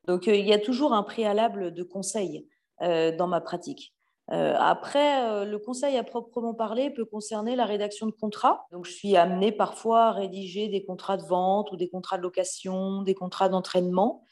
donc, 0.08 0.28
il 0.28 0.46
y 0.46 0.54
a 0.54 0.60
toujours 0.60 0.94
un 0.94 1.02
préalable 1.02 1.74
de 1.74 1.82
conseil 1.82 2.48
dans 2.80 3.26
ma 3.28 3.42
pratique. 3.42 3.96
Après, 4.32 5.46
le 5.46 5.58
conseil 5.58 5.98
à 5.98 6.04
proprement 6.04 6.54
parler 6.54 6.92
peut 6.92 7.06
concerner 7.06 7.56
la 7.56 7.66
rédaction 7.66 8.06
de 8.06 8.12
contrats. 8.12 8.68
Donc, 8.72 8.86
je 8.86 8.92
suis 8.92 9.18
amenée 9.18 9.52
parfois 9.52 10.08
à 10.08 10.12
rédiger 10.12 10.68
des 10.68 10.84
contrats 10.86 11.18
de 11.18 11.24
vente 11.24 11.72
ou 11.72 11.78
des 11.78 11.90
contrats 11.90 12.18
de 12.18 12.24
location, 12.24 13.02
des 13.02 13.16
contrats 13.16 13.50
d'entraînement. 13.50 14.24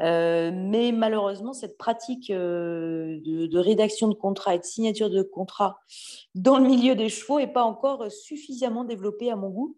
mais 0.00 0.92
malheureusement, 0.92 1.54
cette 1.54 1.78
pratique 1.78 2.30
de, 2.30 3.58
rédaction 3.58 4.08
de 4.08 4.14
contrats 4.14 4.54
et 4.54 4.58
de 4.58 4.64
signature 4.64 5.08
de 5.08 5.22
contrats 5.22 5.78
dans 6.34 6.58
le 6.58 6.66
milieu 6.66 6.94
des 6.94 7.08
chevaux 7.08 7.38
n'est 7.38 7.46
pas 7.46 7.64
encore 7.64 8.10
suffisamment 8.12 8.84
développée 8.84 9.30
à 9.30 9.36
mon 9.36 9.48
goût 9.48 9.76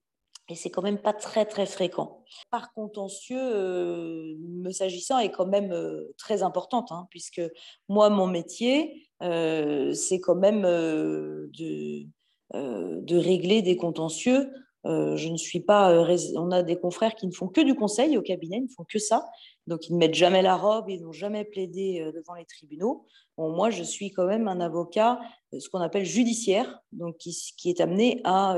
et 0.49 0.55
c'est 0.55 0.71
quand 0.71 0.83
même 0.83 0.99
pas 0.99 1.13
très 1.13 1.45
très 1.45 1.67
fréquent. 1.67 2.25
Par 2.51 2.73
contentieux, 2.73 3.39
euh, 3.39 4.35
me 4.41 4.71
s'agissant, 4.71 5.19
est 5.19 5.31
quand 5.31 5.47
même 5.47 5.73
euh, 5.73 6.15
très 6.17 6.43
importante, 6.43 6.91
hein, 6.91 7.07
puisque 7.11 7.43
moi, 7.89 8.09
mon 8.09 8.27
métier, 8.27 9.08
euh, 9.08 9.08
c'est 9.21 10.21
quand 10.21 10.37
même 10.37 10.63
de, 10.63 12.07
de 12.55 13.17
régler 13.17 13.63
des 13.63 13.77
contentieux 13.77 14.49
euh, 14.87 15.17
je 15.17 15.29
ne 15.29 15.37
suis 15.37 15.61
pas. 15.61 15.93
Euh, 15.93 16.17
on 16.37 16.51
a 16.51 16.63
des 16.63 16.77
confrères 16.77 17.15
qui 17.15 17.27
ne 17.27 17.33
font 17.33 17.49
que 17.49 17.61
du 17.61 17.75
conseil 17.75 18.17
au 18.17 18.23
cabinet, 18.23 18.59
ils 18.59 18.65
ne 18.65 18.69
font 18.69 18.85
que 18.85 18.99
ça. 18.99 19.29
Donc, 19.67 19.89
ils 19.89 19.93
ne 19.95 19.99
mettent 19.99 20.15
jamais 20.15 20.41
la 20.41 20.57
robe, 20.57 20.89
ils 20.89 21.03
n'ont 21.03 21.13
jamais 21.13 21.45
plaidé 21.45 22.01
euh, 22.01 22.13
devant 22.13 22.35
les 22.35 22.45
tribunaux. 22.45 23.07
moi, 23.37 23.71
je 23.71 23.83
suis 23.83 24.13
quand 24.13 24.27
même 24.27 24.49
un 24.49 24.61
avocat, 24.61 25.21
ce 25.53 25.69
qu'on 25.69 25.81
appelle 25.81 26.05
judiciaire, 26.05 26.81
donc 26.93 27.19
qui, 27.19 27.71
est 27.71 27.81
amené 27.81 28.21
à 28.25 28.57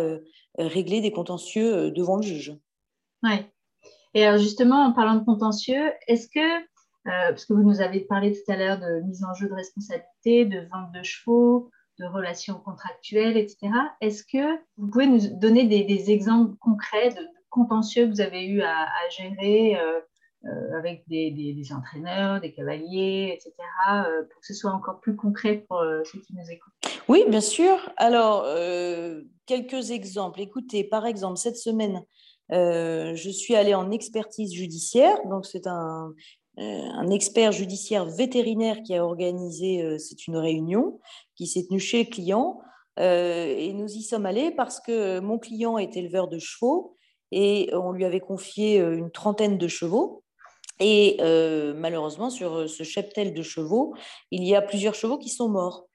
régler 0.56 1.00
des 1.00 1.12
contentieux 1.12 1.90
devant 1.90 2.16
le 2.16 2.22
juge. 2.22 2.56
Oui. 3.22 3.32
Et 4.14 4.24
alors, 4.24 4.40
justement, 4.40 4.84
en 4.84 4.92
parlant 4.92 5.16
de 5.16 5.24
contentieux, 5.24 5.92
est-ce 6.06 6.28
que, 6.28 6.64
parce 7.04 7.44
que 7.44 7.52
vous 7.52 7.62
nous 7.62 7.80
avez 7.80 8.00
parlé 8.00 8.32
tout 8.32 8.52
à 8.52 8.56
l'heure 8.56 8.78
de 8.78 9.00
mise 9.06 9.24
en 9.24 9.34
jeu 9.34 9.48
de 9.48 9.54
responsabilité, 9.54 10.44
de 10.44 10.68
vente 10.70 10.92
de 10.92 11.02
chevaux, 11.02 11.70
de 12.00 12.06
relations 12.06 12.54
contractuelles, 12.54 13.36
etc. 13.36 13.72
Est-ce 14.00 14.24
que 14.24 14.58
vous 14.78 14.88
pouvez 14.88 15.06
nous 15.06 15.38
donner 15.38 15.64
des, 15.64 16.10
exemples 16.10 16.56
concrets 16.60 17.10
de, 17.10 17.20
contentieux 17.50 18.06
que 18.06 18.10
vous 18.10 18.20
avez 18.20 18.46
eu 18.46 18.62
à, 18.62 18.86
gérer 19.10 19.76
euh, 19.78 20.00
euh, 20.46 20.78
avec 20.78 21.04
des, 21.08 21.66
entraîneurs, 21.76 22.40
des 22.40 22.52
cavaliers, 22.52 23.34
etc., 23.34 23.52
euh, 23.92 24.22
pour 24.22 24.40
que 24.40 24.46
ce 24.46 24.54
soit 24.54 24.70
encore 24.70 25.00
plus 25.00 25.14
concret 25.14 25.64
pour 25.68 25.82
ceux 26.04 26.20
qui 26.20 26.34
nous 26.34 26.50
écoutent? 26.50 26.72
Oui, 27.08 27.24
bien 27.28 27.40
sûr. 27.40 27.76
Alors, 27.96 28.46
quelques 29.46 29.90
exemples. 29.90 30.40
Écoutez, 30.40 30.84
par 30.84 31.06
exemple, 31.06 31.36
cette 31.36 31.56
semaine, 31.56 32.02
je 32.50 33.30
suis 33.30 33.56
allée 33.56 33.74
en 33.74 33.90
expertise 33.90 34.54
judiciaire. 34.54 35.18
Donc, 35.28 35.44
c'est 35.44 35.66
un, 35.66 36.08
euh, 36.08 36.14
un 36.56 37.08
expert 37.10 37.52
judiciaire 37.52 38.04
vétérinaire 38.04 38.82
qui 38.82 38.94
a 38.94 39.04
organisé, 39.04 39.82
euh, 39.82 39.98
c'est 39.98 40.26
une 40.26 40.36
réunion 40.36 41.00
qui 41.36 41.46
s'est 41.46 41.66
tenue 41.66 41.80
chez 41.80 42.04
le 42.04 42.10
client. 42.10 42.60
Euh, 42.98 43.54
et 43.56 43.72
nous 43.72 43.88
y 43.88 44.02
sommes 44.02 44.26
allés 44.26 44.50
parce 44.50 44.80
que 44.80 45.20
mon 45.20 45.38
client 45.38 45.78
est 45.78 45.96
éleveur 45.96 46.28
de 46.28 46.38
chevaux 46.38 46.96
et 47.32 47.70
on 47.72 47.92
lui 47.92 48.04
avait 48.04 48.20
confié 48.20 48.78
une 48.78 49.10
trentaine 49.10 49.56
de 49.56 49.68
chevaux. 49.68 50.24
Et 50.80 51.18
malheureusement, 51.76 52.30
sur 52.30 52.68
ce 52.68 52.82
cheptel 52.82 53.34
de 53.34 53.42
chevaux, 53.42 53.94
il 54.32 54.42
y 54.44 54.56
a 54.56 54.62
plusieurs 54.62 54.94
chevaux 54.94 55.18
qui 55.18 55.28
sont 55.28 55.48
morts. 55.48 55.86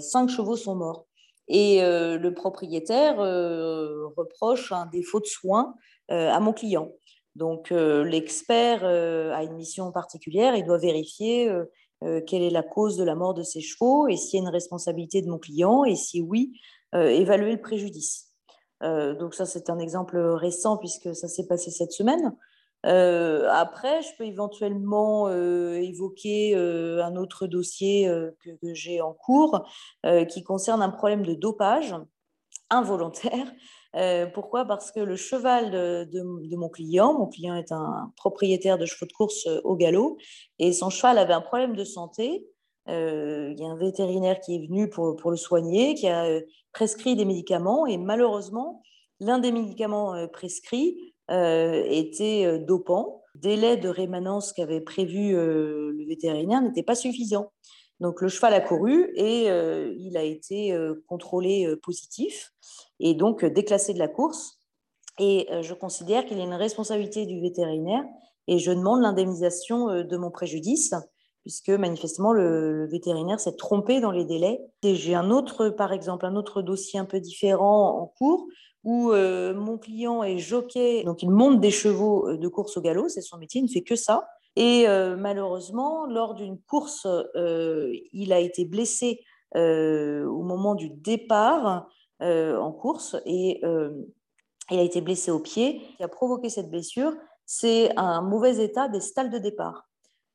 cinq 0.00 0.28
chevaux 0.28 0.56
sont 0.56 0.74
morts. 0.74 1.06
Et 1.48 1.80
le 1.80 2.30
propriétaire 2.30 3.16
reproche 3.16 4.70
un 4.70 4.84
défaut 4.86 5.20
de 5.20 5.26
soins 5.26 5.74
à 6.08 6.38
mon 6.40 6.52
client. 6.52 6.90
Donc, 7.36 7.70
euh, 7.70 8.02
l'expert 8.02 8.80
euh, 8.82 9.30
a 9.34 9.42
une 9.42 9.56
mission 9.56 9.92
particulière, 9.92 10.56
il 10.56 10.64
doit 10.64 10.78
vérifier 10.78 11.50
euh, 11.50 12.20
quelle 12.26 12.42
est 12.42 12.50
la 12.50 12.62
cause 12.62 12.96
de 12.96 13.04
la 13.04 13.14
mort 13.14 13.34
de 13.34 13.42
ses 13.42 13.60
chevaux 13.60 14.08
et 14.08 14.16
s'il 14.16 14.38
y 14.38 14.42
a 14.42 14.46
une 14.46 14.52
responsabilité 14.52 15.20
de 15.20 15.28
mon 15.28 15.38
client 15.38 15.84
et 15.84 15.96
si 15.96 16.22
oui, 16.22 16.58
évaluer 16.94 17.52
le 17.52 17.60
préjudice. 17.60 18.32
donc 18.80 19.34
ça, 19.34 19.44
c'est 19.44 19.68
un 19.68 19.78
exemple 19.78 20.18
récent 20.18 20.78
puisque 20.78 21.14
ça 21.14 21.28
s'est 21.28 21.46
passé 21.46 21.70
cette 21.70 21.92
semaine. 21.92 22.34
après, 22.84 24.02
je 24.02 24.08
peux 24.16 24.24
éventuellement 24.24 25.30
évoquer 25.30 26.54
un 26.54 27.16
autre 27.16 27.46
dossier 27.46 28.06
que, 28.40 28.50
que 28.50 28.74
j'ai 28.74 29.00
en 29.00 29.12
cours 29.12 29.66
qui 30.28 30.42
concerne 30.42 30.80
un 30.80 30.90
problème 30.90 31.24
de 31.24 31.34
dopage 31.34 31.94
involontaire 32.70 33.46
euh, 33.96 34.26
pourquoi? 34.26 34.66
Parce 34.66 34.92
que 34.92 35.00
le 35.00 35.16
cheval 35.16 35.70
de, 35.70 36.56
mon 36.56 36.68
client, 36.68 37.14
mon 37.14 37.26
client 37.26 37.54
est 37.54 37.72
un 37.72 38.12
propriétaire 38.16 38.76
de 38.76 38.84
chevaux 38.84 39.06
de 39.06 39.12
course 39.12 39.46
euh, 39.46 39.60
au 39.64 39.74
galop, 39.74 40.18
et 40.58 40.72
son 40.72 40.90
cheval 40.90 41.18
avait 41.18 41.32
un 41.32 41.40
problème 41.40 41.74
de 41.74 41.84
santé. 41.84 42.46
Euh, 42.88 43.52
il 43.52 43.58
y 43.58 43.64
a 43.64 43.68
un 43.68 43.76
vétérinaire 43.76 44.38
qui 44.40 44.56
est 44.56 44.66
venu 44.66 44.90
pour, 44.90 45.16
pour 45.16 45.30
le 45.30 45.36
soigner, 45.36 45.94
qui 45.94 46.08
a 46.08 46.40
prescrit 46.72 47.16
des 47.16 47.24
médicaments, 47.24 47.86
et 47.86 47.96
malheureusement, 47.96 48.82
l'un 49.18 49.38
des 49.38 49.50
médicaments 49.50 50.28
prescrits 50.28 51.14
était 51.30 52.58
dopant. 52.60 53.22
Le 53.34 53.40
délai 53.40 53.76
de 53.78 53.88
rémanence 53.88 54.52
qu'avait 54.52 54.82
prévu 54.82 55.32
le 55.32 56.06
vétérinaire 56.06 56.60
n'était 56.60 56.82
pas 56.82 56.94
suffisant. 56.94 57.50
Donc 57.98 58.20
le 58.20 58.28
cheval 58.28 58.52
a 58.52 58.60
couru 58.60 59.10
et 59.16 59.46
il 59.46 60.16
a 60.18 60.22
été 60.22 60.78
contrôlé 61.08 61.66
positif 61.82 62.52
et 63.00 63.14
donc 63.14 63.44
euh, 63.44 63.50
déclassé 63.50 63.94
de 63.94 63.98
la 63.98 64.08
course. 64.08 64.58
Et 65.18 65.48
euh, 65.50 65.62
je 65.62 65.74
considère 65.74 66.26
qu'il 66.26 66.38
y 66.38 66.40
a 66.40 66.44
une 66.44 66.54
responsabilité 66.54 67.26
du 67.26 67.40
vétérinaire 67.40 68.04
et 68.48 68.58
je 68.58 68.70
demande 68.70 69.00
l'indemnisation 69.00 69.90
euh, 69.90 70.02
de 70.04 70.16
mon 70.16 70.30
préjudice 70.30 70.94
puisque 71.42 71.70
manifestement 71.70 72.32
le, 72.32 72.88
vétérinaire 72.90 73.38
s'est 73.38 73.54
trompé 73.54 74.00
dans 74.00 74.10
les 74.10 74.24
délais. 74.24 74.60
Et 74.82 74.96
j'ai 74.96 75.14
un 75.14 75.30
autre, 75.30 75.68
par 75.68 75.92
exemple, 75.92 76.26
un 76.26 76.34
autre 76.34 76.60
dossier 76.60 76.98
un 76.98 77.04
peu 77.04 77.20
différent 77.20 78.00
en 78.00 78.06
cours 78.18 78.46
où 78.82 79.12
mon 79.12 79.78
client 79.78 80.22
est 80.22 80.38
jockey, 80.38 81.02
donc 81.02 81.20
il 81.22 81.30
monte 81.30 81.60
des 81.60 81.72
chevaux 81.72 82.36
de 82.36 82.48
course 82.48 82.76
au 82.76 82.80
galop, 82.80 83.08
c'est 83.08 83.20
son 83.20 83.36
métier, 83.36 83.60
il 83.60 83.64
ne 83.64 83.68
fait 83.68 83.82
que 83.82 83.96
ça. 83.96 84.28
Et 84.54 84.86
malheureusement, 85.18 86.06
lors 86.06 86.34
d'une 86.34 86.56
course, 86.60 87.04
il 87.34 88.32
a 88.32 88.38
été 88.38 88.64
blessé 88.64 89.20
au 89.56 90.42
moment 90.42 90.76
du 90.76 90.88
départ 90.88 91.88
en 92.20 92.72
course 92.72 93.16
et 93.24 93.60
euh, 93.64 93.90
il 94.70 94.78
a 94.78 94.82
été 94.82 95.00
blessé 95.00 95.30
au 95.30 95.38
pied. 95.38 95.80
Ce 95.92 95.96
qui 95.96 96.02
a 96.02 96.08
provoqué 96.08 96.48
cette 96.48 96.70
blessure, 96.70 97.12
c'est 97.44 97.96
un 97.96 98.20
mauvais 98.22 98.62
état 98.64 98.88
des 98.88 99.00
stalles 99.00 99.30
de 99.30 99.38
départ. 99.38 99.88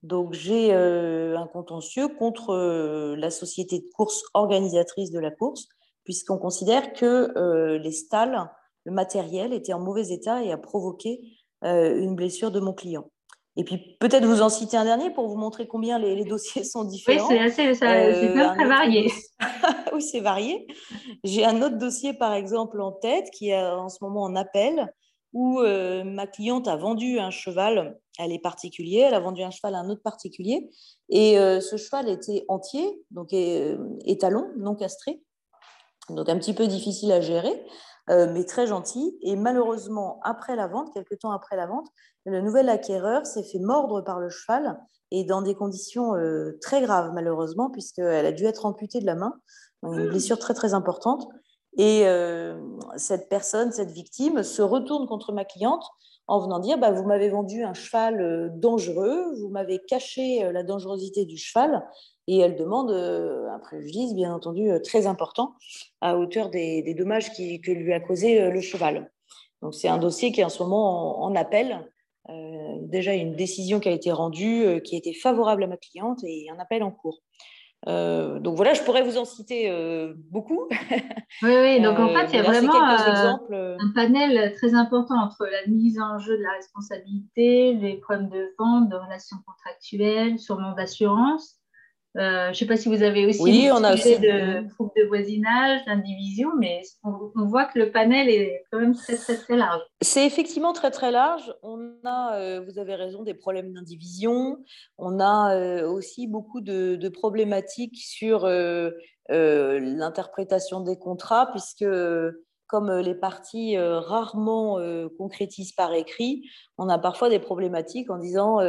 Donc 0.03 0.33
j'ai 0.33 0.73
euh, 0.73 1.38
un 1.38 1.47
contentieux 1.47 2.07
contre 2.07 3.15
la 3.15 3.29
société 3.29 3.79
de 3.79 3.89
course 3.95 4.23
organisatrice 4.33 5.11
de 5.11 5.19
la 5.19 5.31
course, 5.31 5.67
puisqu'on 6.03 6.38
considère 6.38 6.93
que 6.93 7.77
les 7.77 7.91
stalles, 7.91 8.50
le 8.85 8.91
matériel 8.91 9.53
était 9.53 9.73
en 9.73 9.79
mauvais 9.79 10.09
état 10.09 10.43
et 10.43 10.51
a 10.51 10.57
provoqué 10.57 11.21
une 11.61 12.15
blessure 12.15 12.50
de 12.50 12.59
mon 12.59 12.73
client. 12.73 13.11
Et 13.58 13.65
puis 13.65 13.98
peut-être 14.00 14.25
vous 14.25 14.41
en 14.41 14.50
citer 14.50 14.77
un 14.77 14.86
dernier 14.86 15.10
pour 15.10 15.27
vous 15.27 15.36
montrer 15.36 15.67
combien 15.67 16.00
les, 16.00 16.24
dossiers 16.24 16.63
sont 16.63 16.86
différents. 16.86 17.27
Oui, 17.27 17.36
c'est 17.51 17.67
assez, 17.67 17.84
euh, 17.84 18.53
très 18.55 18.65
varié. 18.65 19.12
oui, 19.93 20.01
c'est 20.01 20.22
varié. 20.22 20.67
J'ai 21.24 21.43
un 21.43 21.62
autre 21.62 21.77
dossier 21.77 22.13
par 22.13 22.34
exemple 22.34 22.79
en 22.79 22.93
tête 22.93 23.29
qui 23.31 23.50
est 23.50 23.62
en 23.62 23.89
ce 23.89 23.98
moment 24.01 24.24
en 24.24 24.36
appel 24.36 24.93
où 25.34 25.60
euh, 25.60 26.03
ma 26.03 26.27
cliente 26.27 26.67
a 26.67 26.75
vendu 26.75 27.20
un 27.20 27.29
cheval, 27.29 27.98
elle 28.20 28.31
est 28.31 28.39
particulier, 28.39 29.00
elle 29.00 29.13
a 29.13 29.20
vendu 29.20 29.43
un 29.43 29.51
cheval 29.51 29.75
à 29.75 29.79
un 29.79 29.89
autre 29.89 30.01
particulier, 30.01 30.70
et 31.08 31.39
euh, 31.39 31.62
ce 31.62 31.77
cheval 31.77 32.10
était 32.10 32.43
entier, 32.50 33.01
donc 33.12 33.29
étalon, 33.31 34.51
non 34.58 34.75
castré, 34.75 35.22
donc 36.10 36.27
un 36.27 36.38
petit 36.38 36.53
peu 36.53 36.67
difficile 36.67 37.13
à 37.13 37.22
gérer. 37.22 37.65
Euh, 38.10 38.31
mais 38.31 38.46
très 38.46 38.67
gentil. 38.67 39.17
Et 39.22 39.36
malheureusement, 39.36 40.20
après 40.24 40.55
la 40.55 40.67
vente, 40.67 40.93
quelques 40.93 41.20
temps 41.20 41.31
après 41.31 41.55
la 41.55 41.67
vente, 41.67 41.88
le 42.25 42.41
nouvel 42.41 42.70
acquéreur 42.70 43.25
s'est 43.25 43.43
fait 43.43 43.60
mordre 43.60 44.01
par 44.01 44.20
le 44.20 44.29
cheval 44.29 44.79
et 45.12 45.24
dans 45.24 45.41
des 45.41 45.55
conditions 45.55 46.15
euh, 46.15 46.58
très 46.62 46.81
graves, 46.81 47.12
malheureusement, 47.13 47.70
puisqu'elle 47.70 48.25
a 48.25 48.31
dû 48.31 48.46
être 48.46 48.65
amputée 48.65 49.00
de 49.00 49.05
la 49.05 49.15
main, 49.15 49.34
une 49.84 50.08
blessure 50.08 50.39
très 50.39 50.53
très 50.53 50.74
importante. 50.74 51.27
Et 51.77 52.08
euh, 52.08 52.60
cette 52.98 53.29
personne, 53.29 53.72
cette 53.72 53.91
victime, 53.91 54.43
se 54.43 54.62
retourne 54.62 55.08
contre 55.08 55.31
ma 55.31 55.46
cliente 55.46 55.86
en 56.31 56.39
venant 56.39 56.59
dire 56.59 56.77
bah, 56.77 56.91
Vous 56.91 57.03
m'avez 57.03 57.29
vendu 57.29 57.63
un 57.63 57.73
cheval 57.73 58.51
dangereux, 58.55 59.33
vous 59.39 59.50
m'avez 59.50 59.79
caché 59.79 60.50
la 60.51 60.63
dangerosité 60.63 61.25
du 61.25 61.38
cheval, 61.38 61.83
et 62.27 62.38
elle 62.38 62.55
demande 62.55 62.91
euh, 62.91 63.50
un 63.50 63.59
préjudice, 63.59 64.13
bien 64.13 64.33
entendu, 64.33 64.69
euh, 64.69 64.79
très 64.79 65.07
important 65.07 65.53
à 66.01 66.17
hauteur 66.17 66.50
des, 66.50 66.93
dommages 66.93 67.31
que 67.33 67.71
lui 67.71 67.93
a 67.93 68.00
causé 68.00 68.41
euh, 68.41 68.51
le 68.51 68.61
cheval. 68.61 69.11
Donc 69.61 69.75
c'est 69.75 69.88
un 69.88 69.97
dossier 69.97 70.31
qui 70.31 70.41
est 70.41 70.43
en 70.43 70.50
ce 70.50 70.63
moment 70.63 71.23
en, 71.23 71.35
appel. 71.35 71.88
déjà, 72.81 73.13
une 73.13 73.35
décision 73.35 73.79
qui 73.79 73.89
a 73.89 73.91
été 73.91 74.11
rendue, 74.11 74.81
qui 74.83 74.95
été 74.95 75.13
favorable 75.13 75.63
à 75.63 75.67
ma 75.67 75.77
cliente 75.77 76.23
et 76.23 76.47
un 76.50 76.57
appel 76.57 76.81
en 76.81 76.91
cours. 76.91 77.21
Donc 77.88 78.55
voilà, 78.55 78.73
je 78.73 78.81
pourrais 78.83 79.01
vous 79.01 79.17
en 79.17 79.25
citer 79.25 79.71
beaucoup. 80.29 80.67
Oui, 81.43 81.55
oui, 81.55 81.81
donc 81.81 81.97
en 81.97 82.09
fait, 82.09 82.27
il 82.33 82.35
y 82.35 82.39
a 82.39 82.43
vraiment 82.43 82.73
un 82.83 83.91
panel 83.95 84.53
très 84.55 84.75
important 84.75 85.15
entre 85.15 85.45
la 85.45 85.65
mise 85.71 86.00
en 86.00 86.19
jeu 86.19 86.38
de 86.38 86.43
la 86.43 86.51
responsabilité, 86.51 87.73
les 87.73 87.97
problèmes 87.97 88.29
de 88.29 88.53
vente, 88.59 88.89
de 88.89 88.95
relations 88.95 89.38
contractuelles, 89.45 90.38
sûrement 90.38 90.73
d'assurance, 90.73 91.61
Euh, 92.18 92.46
je 92.46 92.50
ne 92.50 92.53
sais 92.53 92.65
pas 92.65 92.75
si 92.75 92.89
vous 92.89 93.03
avez 93.03 93.25
aussi 93.25 93.41
oui, 93.41 93.70
on 93.72 93.86
a 93.86 93.94
aussi 93.94 94.20
de 94.20 94.68
troubles 94.70 94.91
de 94.98 95.03
voisinage, 95.06 95.86
d'indivision, 95.86 96.50
mais 96.60 96.82
on, 97.03 97.46
voit 97.46 97.63
que 97.65 97.80
le 97.80 97.89
panel 97.89 98.27
est 98.27 98.65
quand 98.70 98.80
même 98.80 98.96
très, 98.96 99.15
très, 99.15 99.38
très 99.38 99.56
large. 99.56 99.82
C'est 100.01 100.25
effectivement 100.25 100.74
très, 100.74 100.91
très 100.91 101.12
large. 101.12 101.53
On 101.63 101.80
a, 102.03 102.36
euh, 102.36 102.60
vous 102.68 102.80
avez 102.80 102.96
raison, 102.96 103.24
des 103.24 103.34
problèmes 103.34 103.72
d'indivision. 103.72 104.58
On 104.98 105.22
a 105.22 105.56
euh, 105.56 105.89
aussi 105.89 106.27
beaucoup 106.27 106.60
de, 106.60 106.98
de 106.98 107.10
problématiques 107.10 107.98
sur 107.98 108.46
l'interprétation 109.30 110.82
des 110.82 110.98
contrats, 110.98 111.50
puisque 111.51 111.86
comme 112.72 112.90
euh, 112.90 113.01
les 113.01 113.16
parties 113.16 113.75
euh, 113.75 114.00
rarement 114.00 114.80
euh, 114.80 115.10
concrétisent 115.18 115.74
par 115.74 115.94
écrit, 115.94 116.44
on 116.78 116.88
a 116.88 116.98
parfois 116.98 117.30
des 117.30 117.40
problématiques 117.40 118.10
en 118.10 118.18
disant 118.18 118.60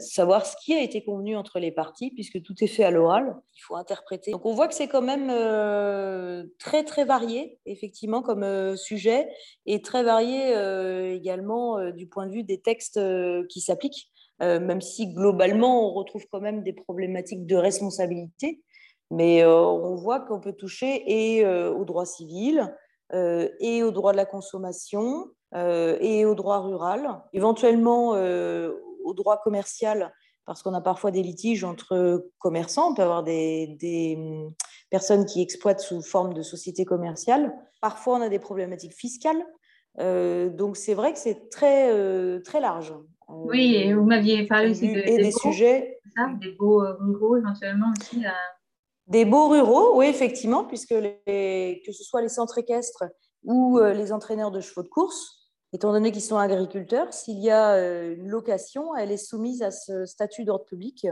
savoir 0.00 0.46
ce 0.46 0.56
qui 0.64 0.74
a 0.74 0.82
été 0.82 1.04
convenu 1.04 1.36
entre 1.36 1.60
les 1.60 1.70
parties, 1.70 2.10
puisque 2.10 2.42
tout 2.42 2.54
est 2.62 2.66
fait 2.66 2.82
à 2.82 2.90
l'oral. 2.90 3.36
Il 3.54 3.60
faut 3.60 3.76
interpréter. 3.76 4.32
Donc 4.32 4.46
on 4.46 4.54
voit 4.54 4.68
que 4.68 4.74
c'est 4.74 4.88
quand 4.88 5.02
même 5.02 5.28
très 6.58 6.82
très 6.82 7.04
varié, 7.04 7.60
effectivement, 7.66 8.22
comme 8.22 8.76
sujet, 8.76 9.28
et 9.66 9.80
très 9.80 10.02
varié 10.02 11.14
également 11.14 11.90
du 11.92 12.08
point 12.08 12.26
de 12.26 12.32
vue 12.32 12.42
des 12.42 12.60
textes 12.60 12.98
qui 13.48 13.60
s'appliquent. 13.60 14.10
même 14.40 14.80
si 14.80 15.12
globalement 15.12 15.88
on 15.88 15.92
retrouve 15.92 16.24
quand 16.32 16.40
même 16.40 16.64
des 16.64 16.72
problématiques 16.72 17.46
de 17.46 17.56
responsabilité, 17.56 18.60
mais 19.10 19.42
euh, 19.42 19.52
on 19.52 19.94
voit 19.96 20.20
qu'on 20.20 20.40
peut 20.40 20.52
toucher 20.52 21.02
et 21.06 21.44
euh, 21.44 21.72
au 21.72 21.84
droit 21.84 22.06
civil, 22.06 22.74
euh, 23.12 23.48
et 23.58 23.82
au 23.82 23.90
droit 23.90 24.12
de 24.12 24.16
la 24.16 24.26
consommation, 24.26 25.28
et 25.52 26.24
au 26.24 26.36
droit 26.36 26.60
rural, 26.60 27.22
éventuellement 27.32 28.10
au 28.10 29.14
droit 29.14 29.40
commercial, 29.42 30.14
parce 30.46 30.62
qu'on 30.62 30.74
a 30.74 30.80
parfois 30.80 31.10
des 31.10 31.24
litiges 31.24 31.64
entre 31.64 32.24
commerçants, 32.38 32.92
on 32.92 32.94
peut 32.94 33.02
avoir 33.02 33.24
des, 33.24 33.76
des, 33.80 34.14
hum, 34.16 34.52
personnes 34.90 35.26
qui 35.26 35.42
exploitent 35.42 35.80
sous 35.80 36.02
forme 36.02 36.34
de 36.34 36.42
société 36.42 36.84
commerciale. 36.84 37.52
Parfois, 37.80 38.18
on 38.18 38.20
a 38.20 38.28
des 38.28 38.38
problématiques 38.38 38.94
fiscales. 38.94 39.44
donc, 39.98 40.76
c'est 40.76 40.94
vrai 40.94 41.12
que 41.12 41.18
c'est 41.18 41.50
très, 41.50 42.40
très 42.42 42.60
large. 42.60 42.94
Oui, 43.26 43.74
et 43.74 43.92
vous 43.92 44.04
m'aviez 44.04 44.46
parlé 44.46 44.70
aussi 44.70 44.86
de, 44.86 45.00
et 45.00 45.16
des, 45.16 45.32
sujets. 45.32 45.98
des 46.40 46.52
beaux 46.52 46.84
ruraux 47.00 47.38
éventuellement 47.38 47.92
aussi. 47.98 48.24
Des 49.10 49.24
beaux 49.24 49.48
ruraux, 49.48 49.96
oui, 49.96 50.06
effectivement, 50.06 50.64
puisque 50.64 50.94
que 50.94 51.92
ce 51.92 52.04
soit 52.04 52.22
les 52.22 52.28
centres 52.28 52.58
équestres 52.58 53.04
ou 53.44 53.78
euh, 53.78 53.92
les 53.92 54.12
entraîneurs 54.12 54.52
de 54.52 54.60
chevaux 54.60 54.82
de 54.82 54.88
course, 54.88 55.50
étant 55.72 55.92
donné 55.92 56.12
qu'ils 56.12 56.22
sont 56.22 56.36
agriculteurs, 56.36 57.12
s'il 57.12 57.40
y 57.40 57.50
a 57.50 57.74
euh, 57.74 58.14
une 58.14 58.28
location, 58.28 58.94
elle 58.96 59.10
est 59.10 59.16
soumise 59.16 59.62
à 59.62 59.72
ce 59.72 60.04
statut 60.04 60.44
d'ordre 60.44 60.64
public 60.64 61.06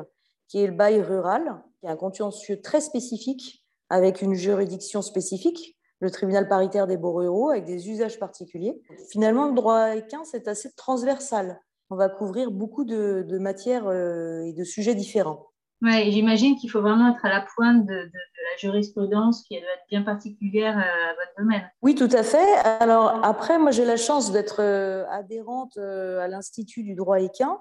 qui 0.48 0.62
est 0.62 0.66
le 0.66 0.72
bail 0.72 1.02
rural, 1.02 1.62
qui 1.80 1.86
est 1.86 1.90
un 1.90 1.96
contentieux 1.96 2.60
très 2.60 2.80
spécifique 2.80 3.64
avec 3.90 4.22
une 4.22 4.34
juridiction 4.34 5.02
spécifique, 5.02 5.76
le 6.00 6.10
tribunal 6.10 6.48
paritaire 6.48 6.86
des 6.86 6.96
beaux 6.96 7.12
ruraux, 7.12 7.50
avec 7.50 7.64
des 7.64 7.90
usages 7.90 8.18
particuliers. 8.18 8.80
Finalement, 9.10 9.46
le 9.46 9.54
droit 9.54 9.96
équin, 9.96 10.22
c'est 10.24 10.48
assez 10.48 10.72
transversal. 10.74 11.60
On 11.90 11.96
va 11.96 12.08
couvrir 12.08 12.50
beaucoup 12.50 12.84
de, 12.84 13.38
matières 13.38 13.88
euh, 13.88 14.42
et 14.42 14.52
de 14.52 14.64
sujets 14.64 14.94
différents. 14.94 15.48
Ouais, 15.80 16.10
j'imagine 16.10 16.56
qu'il 16.56 16.70
faut 16.70 16.80
vraiment 16.80 17.14
être 17.14 17.24
à 17.24 17.28
la 17.28 17.46
pointe 17.54 17.86
de, 17.86 17.94
la 17.94 18.56
jurisprudence 18.58 19.44
qui 19.44 19.60
doit 19.60 19.70
être 19.70 19.86
bien 19.88 20.02
particulière 20.02 20.76
euh, 20.76 21.10
à 21.10 21.14
votre 21.14 21.32
domaine. 21.38 21.70
Oui, 21.82 21.94
tout 21.94 22.08
à 22.12 22.24
fait. 22.24 22.56
Alors 22.80 23.24
après, 23.24 23.58
moi 23.58 23.70
j'ai 23.70 23.84
la 23.84 23.96
chance 23.96 24.32
d'être 24.32 24.60
euh, 24.60 25.04
adhérente 25.08 25.76
euh, 25.76 26.20
à 26.20 26.26
l'Institut 26.26 26.82
du 26.82 26.94
droit 26.94 27.20
équin, 27.20 27.58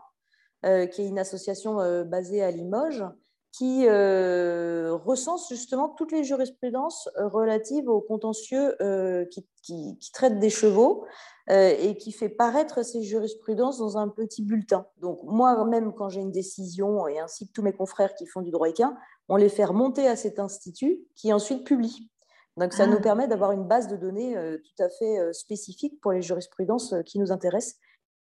qui 0.63 1.01
est 1.01 1.07
une 1.07 1.19
association 1.19 1.77
basée 2.03 2.43
à 2.43 2.51
Limoges, 2.51 3.05
qui 3.51 3.87
recense 3.87 5.49
justement 5.49 5.89
toutes 5.89 6.11
les 6.11 6.23
jurisprudences 6.23 7.09
relatives 7.17 7.89
aux 7.89 8.01
contentieux 8.01 8.75
qui, 9.31 9.47
qui, 9.63 10.11
traitent 10.11 10.39
des 10.39 10.49
chevaux 10.49 11.05
euh, 11.49 11.73
et 11.79 11.95
qui 11.95 12.11
fait 12.11 12.27
paraître 12.27 12.83
ces 12.83 13.03
jurisprudences 13.03 13.77
dans 13.77 13.97
un 13.97 14.09
petit 14.09 14.43
bulletin. 14.43 14.85
Donc 14.99 15.19
moi-même, 15.23 15.93
quand 15.93 16.09
j'ai 16.09 16.19
une 16.19 16.31
décision, 16.31 17.07
et 17.07 17.19
ainsi 17.19 17.47
que 17.47 17.53
tous 17.53 17.61
mes 17.61 17.71
confrères 17.71 18.15
qui 18.15 18.25
font 18.25 18.41
du 18.41 18.51
droit 18.51 18.67
équin, 18.67 18.97
on 19.29 19.37
les 19.37 19.47
fait 19.47 19.63
remonter 19.63 20.09
à 20.09 20.17
cet 20.17 20.39
institut 20.39 20.99
qui 21.15 21.31
ensuite 21.31 21.65
publie. 21.65 22.09
Donc 22.57 22.73
ça 22.73 22.85
nous 22.85 22.97
ah. 22.97 23.01
permet 23.01 23.29
d'avoir 23.29 23.53
une 23.53 23.65
base 23.65 23.87
de 23.87 23.95
données 23.95 24.35
euh, 24.35 24.57
tout 24.57 24.83
à 24.83 24.89
fait 24.89 25.19
euh, 25.19 25.31
spécifique 25.31 26.01
pour 26.01 26.11
les 26.11 26.21
jurisprudences 26.21 26.93
qui 27.05 27.17
nous 27.17 27.31
intéressent 27.31 27.79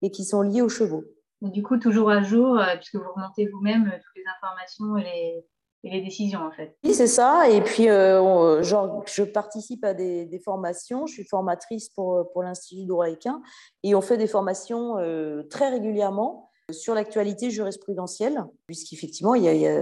et 0.02 0.10
qui 0.10 0.26
sont 0.26 0.42
liées 0.42 0.60
aux 0.60 0.68
chevaux. 0.68 1.04
Du 1.42 1.62
coup, 1.62 1.78
toujours 1.78 2.10
à 2.10 2.22
jour, 2.22 2.60
puisque 2.76 2.96
vous 2.96 3.12
remontez 3.14 3.46
vous-même 3.48 3.84
toutes 3.84 4.16
les 4.16 4.24
informations 4.36 4.96
et 4.96 5.44
les, 5.84 6.00
décisions 6.00 6.40
en 6.40 6.50
fait. 6.50 6.76
Oui, 6.84 6.92
c'est 6.92 7.06
ça. 7.06 7.48
Et 7.48 7.60
puis, 7.60 7.88
euh, 7.88 8.62
genre, 8.62 9.04
je 9.06 9.22
participe 9.22 9.84
à 9.84 9.94
des, 9.94 10.40
formations. 10.44 11.06
Je 11.06 11.14
suis 11.14 11.24
formatrice 11.24 11.88
pour, 11.90 12.30
pour 12.32 12.42
l'Institut 12.42 12.86
droit 12.86 13.08
équin 13.08 13.40
et 13.82 13.94
on 13.94 14.00
fait 14.00 14.16
des 14.16 14.26
formations 14.26 14.98
euh, 14.98 15.42
très 15.44 15.70
régulièrement 15.70 16.50
sur 16.70 16.94
l'actualité 16.94 17.50
jurisprudentielle, 17.50 18.44
puisqu'effectivement, 18.66 19.34
il 19.34 19.44
y 19.44 19.66
a, 19.66 19.80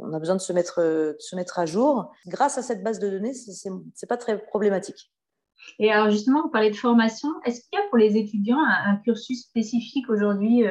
on 0.00 0.12
a 0.12 0.18
besoin 0.18 0.34
de 0.34 0.40
se, 0.40 0.52
mettre, 0.52 0.82
de 0.82 1.16
se 1.20 1.36
mettre 1.36 1.58
à 1.58 1.66
jour. 1.66 2.10
Grâce 2.26 2.58
à 2.58 2.62
cette 2.62 2.82
base 2.82 2.98
de 2.98 3.08
données, 3.08 3.34
ce 3.34 3.68
n'est 3.68 4.08
pas 4.08 4.16
très 4.16 4.38
problématique. 4.38 5.12
Et 5.78 5.92
alors 5.92 6.10
justement, 6.10 6.42
vous 6.42 6.50
parlez 6.50 6.70
de 6.70 6.76
formation. 6.76 7.28
Est-ce 7.44 7.60
qu'il 7.60 7.78
y 7.78 7.82
a 7.82 7.88
pour 7.88 7.98
les 7.98 8.16
étudiants 8.16 8.58
un, 8.60 8.96
cursus 8.96 9.42
spécifique 9.42 10.08
aujourd'hui 10.08 10.64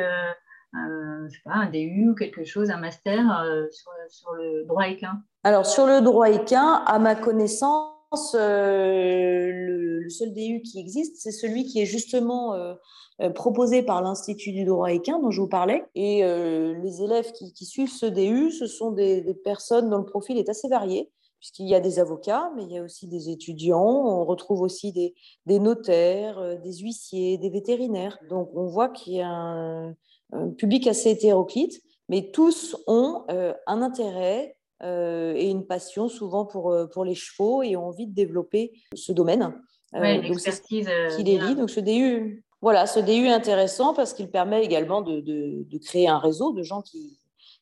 euh, 0.75 1.27
je 1.29 1.35
sais 1.35 1.41
pas, 1.43 1.53
un 1.53 1.69
DU 1.69 2.09
ou 2.09 2.15
quelque 2.15 2.43
chose, 2.43 2.69
un 2.69 2.77
master 2.77 3.41
euh, 3.41 3.65
sur, 4.09 4.33
le 4.33 4.65
droit 4.65 4.87
équin? 4.87 5.21
Alors, 5.43 5.65
sur 5.65 5.85
le 5.85 6.01
droit 6.01 6.29
équin, 6.29 6.83
à 6.85 6.99
ma 6.99 7.15
connaissance, 7.15 8.35
euh, 8.35 9.51
le, 9.51 10.09
seul 10.09 10.33
DU 10.33 10.61
qui 10.61 10.79
existe, 10.79 11.17
c'est 11.17 11.31
celui 11.31 11.65
qui 11.65 11.81
est 11.81 11.85
justement 11.85 12.53
euh, 12.53 13.29
proposé 13.33 13.81
par 13.81 14.01
l'Institut 14.01 14.51
du 14.51 14.65
droit 14.65 14.91
équin 14.91 15.19
dont 15.19 15.31
je 15.31 15.41
vous 15.41 15.47
parlais. 15.47 15.83
Et 15.95 16.21
les 16.23 17.01
élèves 17.01 17.31
qui, 17.31 17.65
suivent 17.65 17.91
ce 17.91 18.05
DU, 18.05 18.51
ce 18.51 18.67
sont 18.67 18.91
des, 18.91 19.23
personnes 19.43 19.89
dont 19.89 19.97
le 19.97 20.05
profil 20.05 20.37
est 20.37 20.49
assez 20.49 20.67
varié 20.67 21.09
puisqu'il 21.45 21.67
y 21.67 21.75
a 21.75 21.79
des 21.79 21.99
avocats, 21.99 22.49
mais 22.55 22.63
il 22.63 22.71
y 22.71 22.77
a 22.79 22.81
aussi 22.81 23.07
des 23.07 23.29
étudiants, 23.29 23.79
on 23.85 24.25
retrouve 24.25 24.61
aussi 24.61 24.91
des, 24.91 25.13
des 25.45 25.59
notaires, 25.59 26.59
des 26.59 26.73
huissiers, 26.77 27.37
des 27.37 27.51
vétérinaires. 27.51 28.17
Donc 28.29 28.49
on 28.55 28.65
voit 28.65 28.89
qu'il 28.89 29.13
y 29.13 29.21
a 29.21 29.29
un, 29.29 29.95
un 30.31 30.49
public 30.49 30.87
assez 30.87 31.11
hétéroclite, 31.11 31.81
mais 32.09 32.31
tous 32.31 32.75
ont 32.87 33.25
euh, 33.29 33.53
un 33.67 33.83
intérêt 33.83 34.57
euh, 34.81 35.33
et 35.35 35.49
une 35.49 35.67
passion 35.67 36.07
souvent 36.07 36.45
pour, 36.45 36.71
euh, 36.71 36.87
pour 36.87 37.05
les 37.05 37.15
chevaux 37.15 37.61
et 37.63 37.75
ont 37.75 37.87
envie 37.87 38.07
de 38.07 38.13
développer 38.13 38.73
ce 38.95 39.11
domaine. 39.11 39.53
donc 39.93 40.39
c'est 40.39 40.61
qui 40.63 40.81
les 41.23 41.37
lie. 41.37 41.55
Donc 41.55 41.69
ce 41.69 41.79
DU, 41.79 42.43
voilà, 42.61 42.87
ce 42.87 42.99
DU 42.99 43.27
est 43.27 43.33
intéressant 43.33 43.93
parce 43.93 44.13
qu'il 44.13 44.29
permet 44.29 44.63
également 44.63 45.01
de, 45.01 45.21
de, 45.21 45.77
créer 45.77 46.07
un 46.07 46.17
réseau 46.17 46.53
de 46.53 46.63
gens 46.63 46.81
qui, 46.81 47.19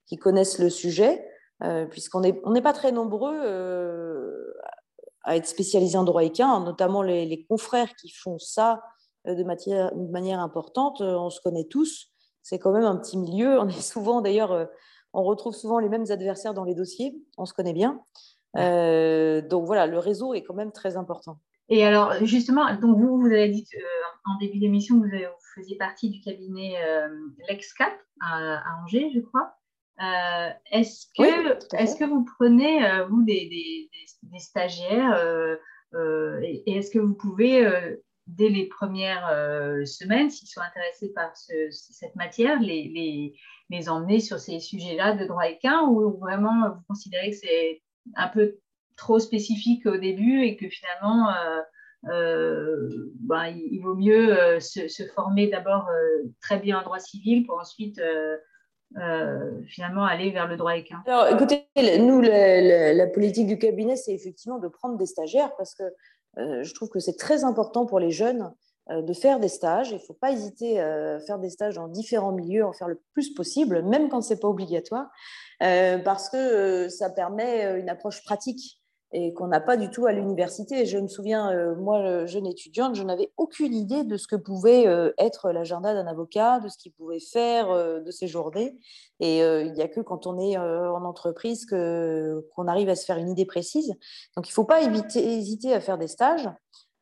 qui 0.07 0.17
connaissent 0.17 0.59
le 0.59 0.69
sujet, 0.69 1.25
puisqu'on 1.89 2.21
n'est 2.21 2.41
on 2.43 2.53
pas 2.61 2.73
très 2.73 2.91
nombreux 2.91 4.53
à 5.23 5.37
être 5.37 5.47
spécialisés 5.47 5.97
en 5.97 6.03
droit 6.03 6.23
équin, 6.23 6.59
notamment 6.59 7.01
les, 7.01 7.25
les 7.25 7.45
confrères 7.45 7.93
qui 7.95 8.09
font 8.09 8.37
ça 8.37 8.81
de, 9.25 9.43
matière, 9.43 9.95
de 9.95 10.11
manière 10.11 10.39
importante. 10.39 11.01
On 11.01 11.29
se 11.29 11.39
connaît 11.39 11.63
tous 11.65 12.13
c'est 12.43 12.59
quand 12.59 12.73
même 12.73 12.83
un 12.83 12.97
petit 12.97 13.17
milieu. 13.17 13.59
On 13.59 13.67
est 13.67 13.81
souvent, 13.81 14.21
d'ailleurs, 14.21 14.51
euh, 14.51 14.65
on 15.13 15.23
retrouve 15.23 15.55
souvent 15.55 15.79
les 15.79 15.89
mêmes 15.89 16.05
adversaires 16.09 16.53
dans 16.53 16.65
les 16.65 16.75
dossiers. 16.75 17.15
On 17.37 17.45
se 17.45 17.53
connaît 17.53 17.73
bien. 17.73 18.01
Euh, 18.57 19.41
donc 19.41 19.65
voilà, 19.65 19.87
le 19.87 19.97
réseau 19.97 20.35
est 20.35 20.43
quand 20.43 20.53
même 20.53 20.71
très 20.71 20.95
important. 20.95 21.39
Et 21.69 21.85
alors, 21.85 22.13
justement, 22.23 22.71
donc 22.75 22.97
vous, 22.97 23.19
vous 23.19 23.27
avez 23.27 23.49
dit 23.49 23.65
euh, 23.75 24.31
en 24.31 24.37
début 24.37 24.59
d'émission 24.59 24.99
que 24.99 25.07
vous, 25.07 25.33
faisiez 25.55 25.77
partie 25.77 26.09
du 26.09 26.19
cabinet 26.19 26.75
LexCap 27.47 27.93
à, 28.21 28.63
Angers, 28.81 29.11
je 29.13 29.19
crois. 29.19 29.53
Est-ce 29.99 31.07
que, 31.17 31.75
est 31.75 31.99
que 31.99 32.05
vous 32.05 32.25
prenez, 32.37 32.79
vous, 33.09 33.23
des, 33.23 33.89
des 34.23 34.39
stagiaires 34.39 35.17
et, 36.41 36.63
et 36.65 36.77
est-ce 36.77 36.91
que 36.91 36.99
vous 36.99 37.13
pouvez 37.13 37.97
dès 38.27 38.49
les 38.49 38.65
premières 38.65 39.27
euh, 39.29 39.85
semaines, 39.85 40.29
s'ils 40.29 40.47
sont 40.47 40.61
intéressés 40.61 41.11
par 41.13 41.35
cette 41.35 42.15
matière, 42.15 42.59
les, 42.59 43.35
les, 43.69 43.89
emmener 43.89 44.19
sur 44.19 44.39
ces 44.39 44.59
sujets-là 44.59 45.15
de 45.15 45.25
droit 45.25 45.47
équin 45.47 45.81
ou 45.87 46.17
vraiment 46.19 46.69
vous 46.69 46.81
considérez 46.87 47.31
que 47.31 47.37
c'est 47.37 47.81
un 48.15 48.27
peu 48.27 48.59
trop 48.95 49.17
spécifique 49.17 49.87
au 49.87 49.97
début 49.97 50.43
et 50.43 50.55
que 50.55 50.69
finalement, 50.69 51.31
euh, 51.31 51.61
euh, 52.11 53.11
ben, 53.19 53.47
il, 53.47 53.79
vaut 53.81 53.95
mieux 53.95 54.59
se, 54.59 55.07
former 55.15 55.47
d'abord 55.47 55.89
très 56.39 56.59
bien 56.59 56.79
en 56.79 56.83
droit 56.83 56.99
civil 56.99 57.47
pour 57.47 57.59
ensuite 57.59 57.99
finalement 59.67 60.03
aller 60.03 60.31
vers 60.31 60.47
le 60.47 60.57
droit 60.57 60.75
équin 60.75 61.01
Alors 61.07 61.27
écoutez, 61.27 61.65
nous, 61.99 62.21
la 62.21 63.07
politique 63.07 63.47
du 63.47 63.57
cabinet, 63.57 63.95
c'est 63.95 64.13
effectivement 64.13 64.59
de 64.59 64.67
prendre 64.67 64.97
des 64.97 65.05
stagiaires 65.05 65.55
parce 65.57 65.73
que 65.73 65.83
euh, 66.37 66.63
je 66.63 66.73
trouve 66.73 66.89
que 66.89 66.99
c'est 66.99 67.17
très 67.17 67.43
important 67.43 67.85
pour 67.85 67.99
les 67.99 68.11
jeunes 68.11 68.53
de 68.89 69.13
faire 69.13 69.39
des 69.39 69.47
stages. 69.47 69.91
Il 69.91 69.95
ne 69.95 69.99
faut 69.99 70.13
pas 70.13 70.31
hésiter 70.31 70.81
à 70.81 71.19
faire 71.21 71.39
des 71.39 71.49
stages 71.49 71.75
dans 71.75 71.87
différents 71.87 72.33
milieux, 72.33 72.65
en 72.65 72.73
faire 72.73 72.89
le 72.89 73.01
plus 73.13 73.33
possible, 73.33 73.81
même 73.83 74.09
quand 74.09 74.21
ce 74.21 74.33
n'est 74.33 74.39
pas 74.39 74.49
obligatoire, 74.49 75.09
parce 75.59 76.29
que 76.29 76.89
ça 76.89 77.09
permet 77.09 77.79
une 77.79 77.87
approche 77.87 78.21
pratique 78.25 78.82
et 79.13 79.31
qu'on 79.33 79.47
n'a 79.47 79.61
pas 79.61 79.77
du 79.77 79.89
tout 79.91 80.07
à 80.07 80.11
l'université. 80.11 80.87
Je 80.87 80.97
me 80.97 81.07
souviens, 81.07 81.51
euh, 81.51 81.75
moi, 81.75 82.25
jeune 82.25 82.47
étudiante, 82.47 82.95
je 82.95 83.03
n'avais 83.03 83.31
aucune 83.37 83.73
idée 83.75 84.03
de 84.03 84.17
ce 84.17 84.25
que 84.25 84.35
pouvait 84.35 84.87
euh, 84.87 85.13
être 85.19 85.51
l'agenda 85.51 85.93
d'un 85.93 86.07
avocat, 86.07 86.59
de 86.59 86.67
ce 86.67 86.77
qu'il 86.79 86.91
pouvait 86.93 87.19
faire 87.19 87.69
euh, 87.69 87.99
de 87.99 88.09
ses 88.09 88.27
journées. 88.27 88.75
Et 89.19 89.37
il 89.37 89.71
n'y 89.71 89.81
a 89.81 89.87
que 89.87 90.01
quand 90.01 90.27
on 90.27 90.37
est 90.37 90.57
en 90.57 91.05
entreprise 91.05 91.65
qu'on 91.65 92.67
arrive 92.67 92.89
à 92.89 92.95
se 92.95 93.05
faire 93.05 93.17
une 93.17 93.29
idée 93.29 93.45
précise. 93.45 93.93
Donc, 94.35 94.49
il 94.49 94.51
ne 94.51 94.53
faut 94.53 94.65
pas 94.65 94.81
hésiter 94.81 95.73
à 95.73 95.79
faire 95.79 95.97
des 95.97 96.09
stages. 96.09 96.49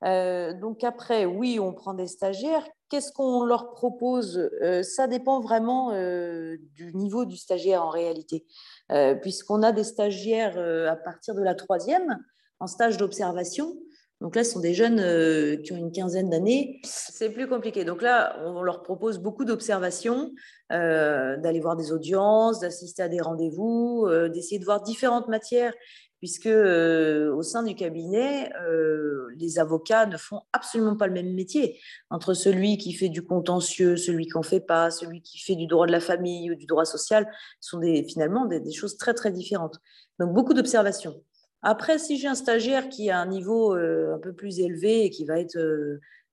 Donc 0.04 0.84
après, 0.84 1.26
oui, 1.26 1.60
on 1.60 1.74
prend 1.74 1.94
des 1.94 2.08
stagiaires. 2.08 2.68
Qu'est-ce 2.90 3.12
qu'on 3.12 3.44
leur 3.44 3.72
propose? 3.72 4.50
Ça 4.84 5.08
dépend 5.08 5.40
vraiment 5.40 5.92
du 5.92 6.94
niveau 6.96 7.26
du 7.26 7.38
stagiaire 7.38 7.86
en 7.86 7.90
réalité. 7.90 8.46
Euh, 8.92 9.16
puisqu'on 9.16 9.64
a 9.64 9.72
des 9.72 9.86
stagiaires 9.86 10.56
euh, 10.58 10.92
à 10.92 10.98
partir 10.98 11.34
de 11.34 11.42
la 11.42 11.56
troisième 11.56 12.20
en 12.60 12.68
stage 12.68 12.98
d'observation. 12.98 13.78
Donc 14.20 14.36
là, 14.36 14.44
ce 14.44 14.52
sont 14.52 14.60
des 14.60 14.74
jeunes 14.74 15.00
euh, 15.00 15.56
qui 15.56 15.72
ont 15.72 15.78
une 15.78 15.94
quinzaine 15.94 16.30
d'années. 16.30 16.82
C'est 16.84 17.30
plus 17.30 17.48
compliqué. 17.48 17.86
Donc 17.86 18.02
là, 18.02 18.38
on 18.44 18.62
leur 18.62 18.84
propose 18.84 19.20
beaucoup 19.20 19.46
d'observations, 19.46 20.32
d'aller 20.70 21.60
voir 21.60 21.76
des 21.76 21.92
audiences, 21.92 22.60
d'assister 22.60 23.04
à 23.04 23.10
des 23.10 23.20
rendez-vous, 23.20 24.08
d'essayer 24.34 24.58
de 24.58 24.64
voir 24.64 24.82
différentes 24.82 25.28
matières 25.28 25.74
puisque 26.22 26.46
euh, 26.46 27.34
au 27.34 27.42
sein 27.42 27.64
du 27.64 27.74
cabinet, 27.74 28.54
euh, 28.62 29.26
les 29.38 29.58
avocats 29.58 30.06
ne 30.06 30.18
font 30.18 30.42
absolument 30.54 30.96
pas 30.96 31.08
le 31.08 31.14
même 31.14 31.34
métier. 31.34 31.80
Entre 32.12 32.36
celui 32.36 32.78
qui 32.78 32.94
fait 32.94 33.10
du 33.10 33.24
contentieux, 33.24 33.98
celui 33.98 34.28
qui 34.28 34.34
n'en 34.36 34.44
fait 34.44 34.60
pas, 34.60 34.92
celui 34.92 35.24
qui 35.24 35.40
fait 35.40 35.56
du 35.56 35.66
droit 35.66 35.88
de 35.88 35.92
la 35.92 36.00
famille 36.00 36.52
ou 36.52 36.56
du 36.56 36.68
droit 36.68 36.86
social, 36.86 37.28
sont 37.60 37.80
des, 37.80 38.04
finalement 38.04 38.46
des, 38.46 38.72
choses 38.72 38.98
très 38.98 39.16
très 39.16 39.32
différentes. 39.32 39.80
Donc 40.20 40.32
beaucoup 40.32 40.54
d'observations. 40.54 41.24
Après, 41.64 41.98
si 41.98 42.20
j'ai 42.20 42.28
un 42.28 42.36
stagiaire 42.36 42.90
qui 42.90 43.10
a 43.10 43.18
un 43.18 43.26
niveau 43.26 43.76
euh, 43.76 44.14
un 44.14 44.20
peu 44.20 44.34
plus 44.34 44.60
élevé 44.60 45.06
et 45.06 45.10
qui 45.10 45.26
va 45.26 45.40
être 45.40 45.58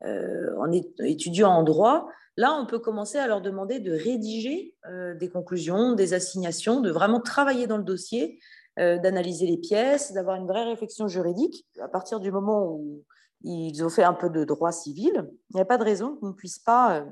en 0.04 0.70
étudiant 0.98 1.50
en 1.50 1.62
droit, 1.62 2.08
là, 2.36 2.54
on 2.60 2.66
peut 2.66 2.78
commencer 2.78 3.16
à 3.16 3.26
leur 3.26 3.40
demander 3.40 3.80
de 3.80 3.92
rédiger 3.92 4.76
des 5.18 5.28
conclusions, 5.28 5.94
des 5.94 6.12
assignations, 6.14 6.80
de 6.80 6.90
vraiment 6.90 7.20
travailler 7.20 7.66
dans 7.66 7.78
le 7.78 7.84
dossier 7.84 8.38
d'analyser 8.78 9.46
les 9.46 9.56
pièces, 9.56 10.12
d'avoir 10.12 10.36
une 10.36 10.46
vraie 10.46 10.64
réflexion 10.64 11.08
juridique. 11.08 11.66
À 11.80 11.88
partir 11.88 12.20
du 12.20 12.30
moment 12.30 12.66
où 12.66 13.04
ils 13.42 13.84
ont 13.84 13.88
fait 13.88 14.04
un 14.04 14.14
peu 14.14 14.30
de 14.30 14.44
droit 14.44 14.72
civil, 14.72 15.28
il 15.50 15.56
n'y 15.56 15.60
a 15.60 15.64
pas 15.64 15.78
de 15.78 15.84
raison 15.84 16.16
qu'ils 16.16 16.28
ne 16.28 16.32
puissent 16.32 16.58
pas 16.58 16.98
euh, 16.98 17.04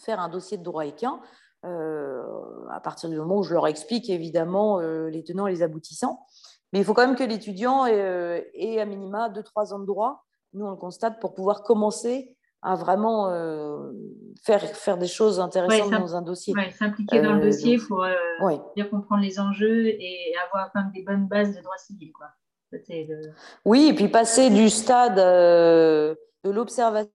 faire 0.00 0.20
un 0.20 0.28
dossier 0.28 0.58
de 0.58 0.62
droit 0.62 0.86
équin 0.86 1.20
euh, 1.64 2.22
à 2.70 2.80
partir 2.80 3.08
du 3.08 3.16
moment 3.16 3.38
où 3.38 3.42
je 3.42 3.52
leur 3.52 3.66
explique 3.66 4.10
évidemment 4.10 4.80
les 4.80 5.22
tenants 5.22 5.46
et 5.46 5.52
les 5.52 5.62
aboutissants. 5.62 6.26
Mais 6.72 6.78
il 6.80 6.84
faut 6.84 6.94
quand 6.94 7.06
même 7.06 7.16
que 7.16 7.24
l'étudiant 7.24 7.86
ait, 7.86 8.50
ait, 8.54 8.80
à 8.80 8.86
minima 8.86 9.28
2-3 9.28 9.74
ans 9.74 9.78
de 9.78 9.86
droit, 9.86 10.24
nous 10.54 10.64
on 10.64 10.70
le 10.70 10.76
constate, 10.76 11.20
pour 11.20 11.34
pouvoir 11.34 11.62
commencer 11.62 12.36
à 12.62 12.76
vraiment 12.76 13.28
euh, 13.28 13.90
faire, 14.42 14.62
faire 14.62 14.96
des 14.96 15.08
choses 15.08 15.40
intéressantes 15.40 15.90
dans 15.90 16.14
un 16.14 16.22
dossier. 16.22 16.54
s'impliquer 16.70 17.20
dans 17.20 17.34
le 17.34 17.40
euh, 17.40 17.46
dossier 17.46 17.76
pour 17.76 18.04
euh, 18.04 18.14
bien 18.76 18.86
comprendre 18.86 19.22
les 19.22 19.40
enjeux 19.40 19.86
et 19.88 20.32
avoir 20.46 20.70
quand 20.72 20.80
même 20.82 20.92
des 20.92 21.02
bonnes 21.02 21.26
bases 21.26 21.56
de 21.56 21.60
droit 21.60 21.76
civil. 21.76 22.12
Quoi. 22.12 22.28
Oui, 23.64 23.88
et 23.90 23.94
puis 23.94 24.08
passer 24.08 24.48
du 24.48 24.70
stade 24.70 25.16
de 25.16 26.16
l'observation 26.44 27.10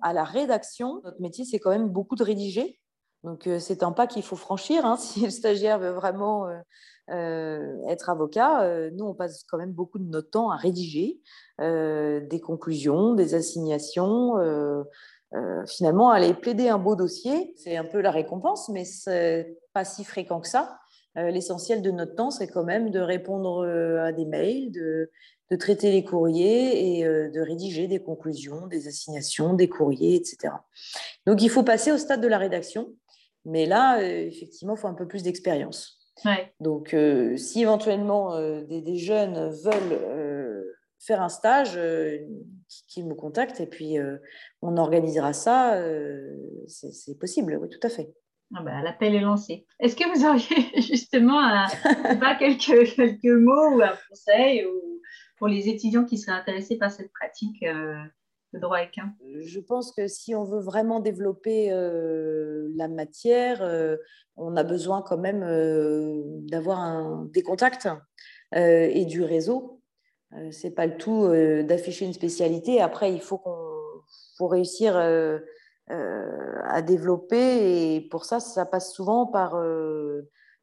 à 0.00 0.12
la 0.14 0.24
rédaction. 0.24 1.02
Notre 1.04 1.20
métier, 1.20 1.44
c'est 1.44 1.58
quand 1.58 1.70
même 1.70 1.88
beaucoup 1.88 2.16
de 2.16 2.22
rédiger. 2.22 2.78
Donc, 3.22 3.48
c'est 3.58 3.82
un 3.82 3.92
pas 3.92 4.06
qu'il 4.06 4.22
faut 4.22 4.36
franchir. 4.36 4.86
Hein, 4.86 4.96
si 4.98 5.24
le 5.24 5.30
stagiaire 5.30 5.78
veut 5.78 5.90
vraiment 5.90 6.46
être 7.12 8.10
avocat, 8.10 8.90
nous, 8.92 9.04
on 9.04 9.14
passe 9.14 9.44
quand 9.44 9.58
même 9.58 9.72
beaucoup 9.72 9.98
de 9.98 10.08
notre 10.08 10.30
temps 10.30 10.50
à 10.50 10.56
rédiger 10.56 11.20
des 11.58 12.40
conclusions, 12.42 13.14
des 13.14 13.34
assignations. 13.34 14.34
finalement, 15.66 16.10
aller 16.10 16.34
plaider 16.34 16.68
un 16.68 16.78
beau 16.78 16.96
dossier, 16.96 17.54
c'est 17.56 17.76
un 17.76 17.84
peu 17.84 18.00
la 18.00 18.10
récompense, 18.10 18.68
mais 18.68 18.84
c'est 18.84 19.58
pas 19.72 19.84
si 19.84 20.04
fréquent 20.04 20.40
que 20.40 20.48
ça. 20.48 20.78
L'essentiel 21.14 21.82
de 21.82 21.90
notre 21.90 22.14
temps, 22.14 22.30
c'est 22.30 22.48
quand 22.48 22.64
même 22.64 22.90
de 22.90 23.00
répondre 23.00 23.66
à 24.00 24.12
des 24.12 24.24
mails, 24.24 24.72
de, 24.72 25.10
de 25.50 25.56
traiter 25.56 25.92
les 25.92 26.02
courriers 26.02 26.98
et 26.98 27.04
de 27.04 27.40
rédiger 27.40 27.86
des 27.86 28.02
conclusions, 28.02 28.66
des 28.66 28.88
assignations, 28.88 29.52
des 29.52 29.68
courriers, 29.68 30.14
etc. 30.14 30.54
Donc, 31.26 31.42
il 31.42 31.50
faut 31.50 31.62
passer 31.62 31.92
au 31.92 31.98
stade 31.98 32.22
de 32.22 32.28
la 32.28 32.38
rédaction. 32.38 32.94
Mais 33.44 33.66
là, 33.66 34.02
effectivement, 34.02 34.76
il 34.76 34.80
faut 34.80 34.88
un 34.88 34.94
peu 34.94 35.06
plus 35.06 35.22
d'expérience. 35.22 36.01
Donc, 36.60 36.94
euh, 36.94 37.36
si 37.36 37.62
éventuellement 37.62 38.34
euh, 38.34 38.62
des, 38.62 38.96
jeunes 38.96 39.50
veulent 39.64 39.92
euh, 39.92 40.62
faire 40.98 41.22
un 41.22 41.28
stage, 41.28 41.78
qu'ils 42.88 43.06
me 43.06 43.14
contactent 43.14 43.60
et 43.60 43.66
puis 43.66 43.96
on 44.60 44.76
organisera 44.76 45.32
ça. 45.32 45.82
c'est 46.68 47.18
possible, 47.18 47.58
oui, 47.60 47.68
tout 47.68 47.84
à 47.86 47.88
fait. 47.88 48.12
Ah 48.54 48.62
bah, 48.62 48.82
L'appel 48.82 49.14
est 49.14 49.20
lancé. 49.20 49.66
Est-ce 49.80 49.96
que 49.96 50.08
vous 50.14 50.26
auriez 50.26 50.80
justement 50.80 51.40
pas, 52.20 52.36
quelques, 52.36 52.94
quelques 52.94 53.24
mots 53.24 53.76
ou 53.76 53.82
un 53.82 53.96
conseil 54.08 54.64
ou, 54.66 55.00
pour 55.38 55.48
les 55.48 55.68
étudiants 55.68 56.04
qui 56.04 56.18
seraient 56.18 56.36
intéressés 56.36 56.76
par 56.76 56.90
cette 56.92 57.10
pratique 57.12 57.64
équin 58.82 59.14
Je 59.40 59.60
pense 59.60 59.92
que 59.92 60.08
si 60.08 60.34
on 60.34 60.44
veut 60.44 60.60
vraiment 60.60 61.00
développer 61.00 61.72
euh, 61.72 62.68
la 62.76 62.88
matière, 62.88 63.62
euh, 63.62 63.96
on 64.36 64.56
a 64.56 64.64
besoin 64.64 65.02
quand 65.02 65.18
même 65.18 65.42
euh, 65.42 66.22
d'avoir 66.24 67.24
des 67.26 67.42
contacts 67.42 67.88
et 68.54 69.06
du 69.06 69.22
réseau. 69.22 69.80
c'est 70.50 70.72
pas 70.72 70.84
le 70.84 70.98
tout 70.98 71.26
d'afficher 71.66 72.04
une 72.04 72.12
spécialité. 72.12 72.82
Après, 72.82 73.10
il 73.10 73.22
faut 73.22 73.38
qu'on 73.38 73.56
faut 74.36 74.46
réussir 74.46 74.94
à 75.88 76.82
développer 76.82 77.94
et 77.94 78.02
pour 78.10 78.26
ça, 78.26 78.40
ça 78.40 78.66
passe 78.66 78.92
souvent 78.92 79.24
par 79.24 79.54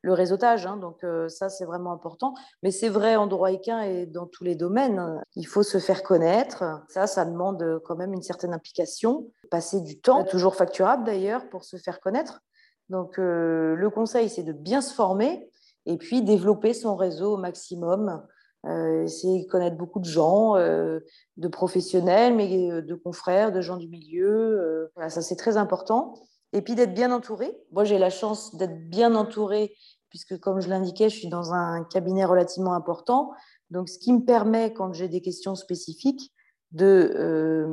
le 0.02 0.14
réseautage. 0.14 0.66
Hein, 0.66 0.78
donc 0.78 1.04
euh, 1.04 1.28
ça, 1.30 1.50
c'est 1.50 1.66
vraiment 1.66 1.92
important. 1.92 2.34
Mais 2.64 2.72
c'est 2.72 2.90
vrai 2.90 3.16
en 3.16 3.28
droit 3.28 3.52
équin 3.52 3.82
et 3.82 4.06
dans 4.06 4.26
tous 4.26 4.44
les 4.44 4.56
domaines. 4.56 5.22
Il 5.36 5.48
faut 5.48 5.64
se 5.64 5.78
faire 5.78 6.04
connaître. 6.04 6.64
Ça, 6.88 7.08
ça 7.08 7.26
demande 7.26 7.82
quand 7.86 7.96
même 7.96 8.14
une 8.14 8.22
certaine 8.22 8.54
implication. 8.54 9.30
Passer 9.52 9.82
du 9.82 10.00
temps, 10.00 10.24
toujours 10.24 10.56
facturable 10.56 11.04
d'ailleurs, 11.04 11.50
pour 11.50 11.64
se 11.64 11.78
faire 11.78 12.00
connaître. 12.00 12.42
Donc 12.90 13.20
euh, 13.20 13.76
le 13.76 13.90
conseil, 13.90 14.30
c'est 14.30 14.44
de 14.44 14.54
bien 14.54 14.82
se 14.82 14.94
former 14.94 15.50
et 15.86 15.98
puis 15.98 16.22
développer 16.22 16.74
son 16.74 16.96
réseau 16.96 17.34
au 17.34 17.38
maximum. 17.38 18.24
Euh, 18.66 19.04
essayer 19.04 19.46
de 19.46 19.50
connaître 19.50 19.78
beaucoup 19.78 20.00
de 20.00 20.06
gens, 20.06 20.56
de 20.56 21.48
professionnels, 21.48 22.36
mais 22.36 22.82
de 22.82 22.96
confrères, 22.96 23.52
de 23.52 23.62
gens 23.62 23.78
du 23.78 23.88
milieu. 23.88 24.90
voilà, 24.96 25.10
ça, 25.10 25.22
c'est 25.22 25.38
très 25.38 25.58
important 25.58 26.16
et 26.54 26.62
puis 26.62 26.76
d'être 26.76 26.94
bien 26.94 27.12
entouré. 27.12 27.56
Moi, 27.72 27.84
j'ai 27.84 27.98
la 27.98 28.10
chance 28.10 28.56
d'être 28.56 28.90
bien 28.90 29.16
entouré, 29.16 29.76
puisque 30.10 30.40
comme 30.40 30.62
je 30.62 30.70
l'indiquais, 30.70 31.10
je 31.10 31.16
suis 31.16 31.30
dans 31.30 31.54
un 31.54 31.84
cabinet 31.84 32.26
relativement 32.26 32.74
important. 32.74 33.32
Donc, 33.70 33.90
ce 33.90 34.00
qui 34.00 34.12
me 34.14 34.26
permet, 34.26 34.74
quand 34.74 34.94
j'ai 34.94 35.08
des 35.08 35.22
questions 35.22 35.56
spécifiques, 35.56 36.34
de 36.72 37.14
euh, 37.16 37.68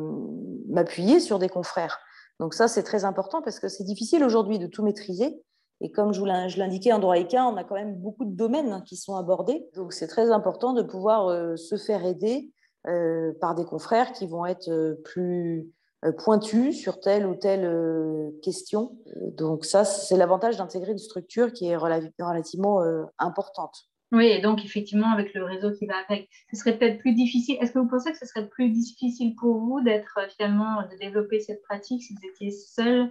m'appuyer 0.69 1.21
sur 1.21 1.39
des 1.39 1.49
confrères. 1.49 1.99
Donc 2.41 2.55
ça, 2.55 2.69
c'est 2.69 2.83
très 2.83 3.05
important 3.05 3.43
parce 3.43 3.61
que 3.61 3.69
c'est 3.69 3.85
difficile 3.85 4.25
aujourd'hui 4.25 4.59
de 4.59 4.67
tout 4.67 4.83
maîtriser. 4.83 5.43
Et 5.81 5.91
comme 5.91 6.15
je 6.15 6.23
l'indiquais 6.59 6.93
en 6.93 6.99
droit 6.99 7.19
équin, 7.19 7.45
on 7.45 7.57
a 7.57 7.65
quand 7.65 7.75
même 7.75 7.97
beaucoup 7.97 8.25
de 8.25 8.35
domaines 8.35 8.73
hein, 8.73 8.83
qui 8.87 8.97
sont 8.97 9.17
abordés. 9.17 9.69
Donc 9.75 9.93
c'est 9.93 10.07
très 10.07 10.31
important 10.31 10.73
de 10.73 10.83
pouvoir 10.83 11.29
euh, 11.29 11.57
se 11.57 11.77
faire 11.77 12.05
aider 12.07 12.51
euh, 12.87 13.33
par 13.41 13.55
des 13.55 13.65
confrères 13.65 14.13
qui 14.13 14.27
vont 14.27 14.47
être 14.47 14.99
plus 15.05 15.71
pointu 16.13 16.73
sur 16.73 17.01
telle 17.01 17.27
ou 17.27 17.35
telle 17.35 17.65
euh, 17.65 18.31
question. 18.43 18.99
Donc 19.37 19.65
ça, 19.65 19.85
c'est 19.85 20.17
l'avantage 20.17 20.57
d'intégrer 20.57 20.93
une 20.93 20.99
structure 20.99 21.53
qui 21.53 21.67
est 21.67 21.77
relativement 21.77 22.83
euh, 22.83 23.05
importante. 23.19 23.89
Oui, 24.13 24.27
et 24.27 24.41
donc 24.41 24.65
effectivement, 24.65 25.11
avec 25.11 25.35
le 25.35 25.45
réseau 25.45 25.73
qui 25.73 25.87
va 25.87 25.95
avec, 26.09 26.29
ce 26.53 26.61
serait 26.61 26.79
peut-être 26.79 26.99
plus 26.99 27.13
difficile. 27.13 27.59
Est-ce 27.61 27.73
que 27.73 27.81
vous 27.81 27.89
pensez 27.89 28.13
que 28.13 28.19
ce 28.19 28.27
serait 28.27 28.49
plus 28.49 28.71
difficile 28.71 29.35
pour 29.35 29.59
vous 29.59 29.81
d'être 29.81 30.19
finalement, 30.37 30.83
de 30.83 30.97
développer 30.99 31.41
cette 31.41 31.63
pratique 31.63 32.03
si 32.03 32.15
vous 32.15 32.29
étiez 32.29 32.53
seul 32.53 33.01
euh, 33.01 33.07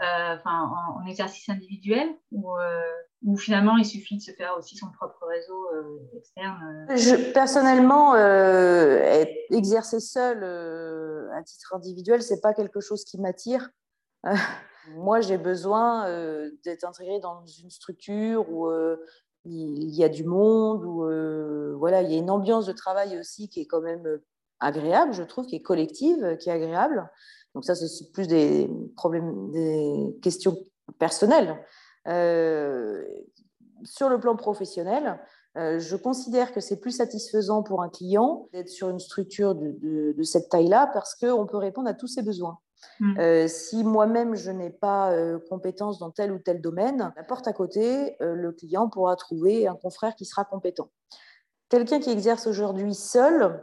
enfin, 0.00 0.70
en, 0.96 1.06
exercice 1.06 1.48
individuel 1.48 2.08
ou, 2.32 2.56
euh, 2.56 3.36
finalement 3.36 3.76
il 3.76 3.84
suffit 3.84 4.16
de 4.16 4.22
se 4.22 4.30
faire 4.32 4.56
aussi 4.58 4.76
son 4.76 4.90
propre 4.90 5.26
réseau 5.26 5.68
euh, 5.74 6.16
externe 6.16 6.86
Personnellement, 7.34 8.16
exercer 9.50 10.00
seul 10.00 10.42
à 11.34 11.42
titre 11.42 11.74
individuel, 11.74 12.22
c'est 12.22 12.40
pas 12.40 12.54
quelque 12.54 12.80
chose 12.80 13.04
qui 13.04 13.20
m'attire. 13.20 13.70
moi, 14.94 15.20
j'ai 15.20 15.38
besoin 15.38 16.06
d'être 16.64 16.84
intégré 16.84 17.20
dans 17.20 17.44
une 17.46 17.70
structure 17.70 18.50
où 18.50 18.70
il 19.44 19.94
y 19.94 20.02
a 20.02 20.08
du 20.08 20.24
monde, 20.24 20.84
où 20.84 21.78
voilà, 21.78 22.02
il 22.02 22.10
y 22.10 22.14
a 22.14 22.18
une 22.18 22.30
ambiance 22.30 22.66
de 22.66 22.72
travail 22.72 23.18
aussi 23.18 23.48
qui 23.48 23.60
est 23.60 23.66
quand 23.66 23.82
même 23.82 24.20
agréable, 24.60 25.12
je 25.12 25.22
trouve, 25.22 25.46
qui 25.46 25.56
est 25.56 25.62
collective, 25.62 26.36
qui 26.38 26.48
est 26.48 26.52
agréable. 26.52 27.10
Donc 27.54 27.64
ça, 27.64 27.74
c'est 27.74 28.12
plus 28.12 28.28
des 28.28 28.70
problèmes, 28.96 29.50
des 29.50 30.16
questions 30.22 30.56
personnelles. 30.98 31.58
Euh, 32.06 33.04
sur 33.84 34.08
le 34.08 34.20
plan 34.20 34.36
professionnel, 34.36 35.18
euh, 35.56 35.80
je 35.80 35.96
considère 35.96 36.52
que 36.52 36.60
c'est 36.60 36.78
plus 36.78 36.92
satisfaisant 36.92 37.62
pour 37.62 37.82
un 37.82 37.88
client 37.88 38.48
d'être 38.52 38.68
sur 38.68 38.88
une 38.88 39.00
structure 39.00 39.54
de, 39.54 40.12
de, 40.16 40.22
cette 40.22 40.48
taille-là 40.48 40.90
parce 40.92 41.16
qu'on 41.16 41.46
peut 41.46 41.56
répondre 41.56 41.88
à 41.88 41.94
tous 41.94 42.06
ses 42.06 42.22
besoins. 42.22 42.58
Mm. 43.00 43.18
Euh, 43.18 43.48
si 43.48 43.82
moi-même 43.82 44.36
je 44.36 44.50
n'ai 44.50 44.70
pas 44.70 45.10
euh, 45.12 45.38
compétence 45.50 45.98
dans 45.98 46.10
tel 46.10 46.32
ou 46.32 46.38
tel 46.38 46.60
domaine, 46.60 47.12
la 47.16 47.24
porte 47.24 47.48
à 47.48 47.52
côté, 47.52 48.16
le 48.20 48.52
client 48.52 48.88
pourra 48.88 49.16
trouver 49.16 49.66
un 49.66 49.74
confrère 49.74 50.14
qui 50.14 50.24
sera 50.24 50.44
compétent. 50.44 50.88
Quelqu'un 51.68 51.98
qui 52.00 52.10
exerce 52.10 52.46
aujourd'hui 52.46 52.94
seul, 52.94 53.62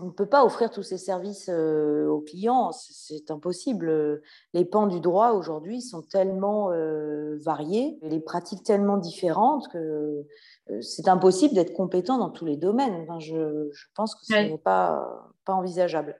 on 0.00 0.06
ne 0.06 0.10
peut 0.10 0.26
pas 0.26 0.44
offrir 0.44 0.70
tous 0.70 0.82
ces 0.82 0.98
services 0.98 1.48
euh, 1.48 2.06
aux 2.06 2.20
clients, 2.20 2.70
c'est 2.72 3.30
impossible. 3.30 4.20
Les 4.52 4.64
pans 4.64 4.86
du 4.86 5.00
droit 5.00 5.30
aujourd'hui 5.30 5.80
sont 5.80 6.02
tellement 6.02 6.70
euh, 6.70 7.38
variés, 7.38 7.98
les 8.02 8.20
pratiques 8.20 8.62
tellement 8.62 8.98
différentes 8.98 9.68
que 9.68 9.78
euh, 9.78 10.82
c'est 10.82 11.08
impossible 11.08 11.54
d'être 11.54 11.72
compétent 11.72 12.18
dans 12.18 12.30
tous 12.30 12.44
les 12.44 12.58
domaines. 12.58 13.06
je, 13.20 13.70
pense 13.94 14.14
que 14.14 14.26
ce 14.26 14.34
n'est 14.34 14.58
pas, 14.58 15.32
pas 15.46 15.54
envisageable. 15.54 16.18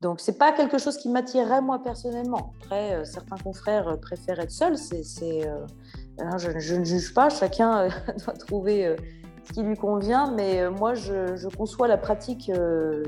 Donc, 0.00 0.20
ce 0.20 0.30
n'est 0.30 0.38
pas 0.38 0.52
quelque 0.52 0.78
chose 0.78 0.96
qui 0.96 1.08
m'attirerait 1.08 1.60
moi 1.60 1.82
personnellement. 1.82 2.54
Après, 2.62 3.04
certains 3.04 3.36
confrères 3.36 3.98
préfèrent 4.00 4.40
être 4.40 4.50
seuls. 4.50 4.76
Hein, 6.18 6.38
je, 6.38 6.58
je, 6.58 6.74
ne 6.74 6.84
juge 6.84 7.12
pas, 7.12 7.28
chacun 7.28 7.88
doit 8.24 8.34
trouver 8.34 8.96
qui 9.52 9.62
lui 9.62 9.76
convient, 9.76 10.30
mais 10.30 10.60
euh, 10.60 10.70
moi, 10.70 10.94
je, 10.94 11.48
conçois 11.56 11.88
la 11.88 11.96
pratique 11.96 12.50
euh, 12.50 13.04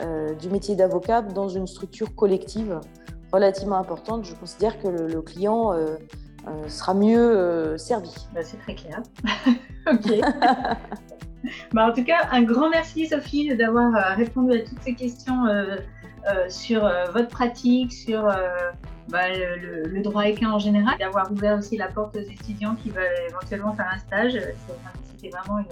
euh, 0.00 0.34
du 0.34 0.48
métier 0.48 0.76
d'avocat 0.76 1.22
dans 1.22 1.48
une 1.48 1.66
structure 1.66 2.14
collective 2.14 2.80
relativement 3.32 3.76
importante. 3.76 4.24
Je 4.24 4.34
considère 4.34 4.80
que 4.80 4.88
le, 4.88 5.20
client 5.22 5.74
sera 6.68 6.94
mieux 6.94 7.76
servi. 7.76 8.14
Bah, 8.34 8.40
c'est 8.42 8.58
très 8.58 8.74
clair. 8.74 9.02
ok. 9.92 10.20
bah, 11.72 11.88
en 11.88 11.92
tout 11.92 12.04
cas, 12.04 12.28
un 12.30 12.42
grand 12.42 12.70
merci, 12.70 13.06
Sophie, 13.06 13.54
d'avoir 13.56 14.16
répondu 14.16 14.52
à 14.52 14.60
toutes 14.60 14.80
ces 14.80 14.94
questions 14.94 15.44
sur 16.48 16.88
votre 17.12 17.28
pratique, 17.28 17.92
sur 17.92 18.32
bah, 19.08 19.28
le, 19.30 20.02
droit 20.02 20.26
équin 20.26 20.50
en 20.50 20.58
général, 20.58 20.98
d'avoir 20.98 21.30
ouvert 21.32 21.58
aussi 21.58 21.76
la 21.76 21.88
porte 21.88 22.16
aux 22.16 22.20
étudiants 22.20 22.74
qui 22.74 22.90
veulent 22.90 23.28
éventuellement 23.28 23.74
faire 23.74 23.90
un 23.92 23.98
stage 23.98 24.38
c'est 25.18 25.28
vraiment, 25.30 25.62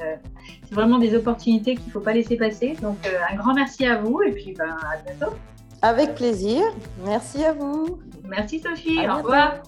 c'est 0.69 0.75
vraiment 0.75 0.99
des 0.99 1.15
opportunités 1.15 1.75
qu'il 1.77 1.87
ne 1.87 1.91
faut 1.91 2.01
pas 2.01 2.13
laisser 2.13 2.37
passer. 2.37 2.77
Donc, 2.81 2.99
euh, 3.07 3.19
un 3.31 3.37
grand 3.37 3.55
merci 3.55 3.87
à 3.87 3.99
vous 4.01 4.23
et 4.23 4.33
puis 4.33 4.55
ben, 4.55 4.77
à 4.83 4.97
bientôt. 4.99 5.35
Avec 5.83 6.15
plaisir. 6.15 6.63
Merci 7.05 7.45
à 7.45 7.53
vous. 7.53 8.01
Merci 8.25 8.61
Sophie. 8.61 9.07
Au 9.07 9.17
revoir. 9.17 9.63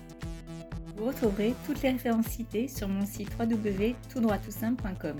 Vous 0.96 1.06
retrouverez 1.06 1.54
toutes 1.66 1.82
les 1.82 1.90
références 1.90 2.26
citées 2.26 2.68
sur 2.68 2.88
mon 2.88 3.04
site 3.04 3.30
www.toutdroittoutsimple.com. 3.38 5.16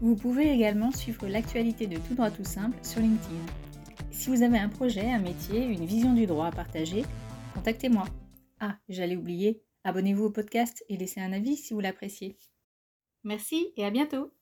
Vous 0.00 0.14
pouvez 0.14 0.50
également 0.50 0.90
suivre 0.92 1.26
l'actualité 1.26 1.86
de 1.86 1.96
Tout 1.96 2.14
droit 2.14 2.30
tout 2.30 2.44
simple 2.44 2.76
sur 2.82 3.00
LinkedIn. 3.00 3.65
Si 4.16 4.30
vous 4.30 4.42
avez 4.42 4.58
un 4.58 4.70
projet, 4.70 5.12
un 5.12 5.18
métier, 5.18 5.62
une 5.62 5.84
vision 5.84 6.14
du 6.14 6.24
droit 6.26 6.46
à 6.46 6.50
partager, 6.50 7.04
contactez-moi. 7.54 8.06
Ah, 8.58 8.78
j'allais 8.88 9.14
oublier, 9.14 9.62
abonnez-vous 9.84 10.24
au 10.24 10.30
podcast 10.30 10.82
et 10.88 10.96
laissez 10.96 11.20
un 11.20 11.34
avis 11.34 11.54
si 11.54 11.74
vous 11.74 11.80
l'appréciez. 11.80 12.38
Merci 13.24 13.74
et 13.76 13.84
à 13.84 13.90
bientôt 13.90 14.32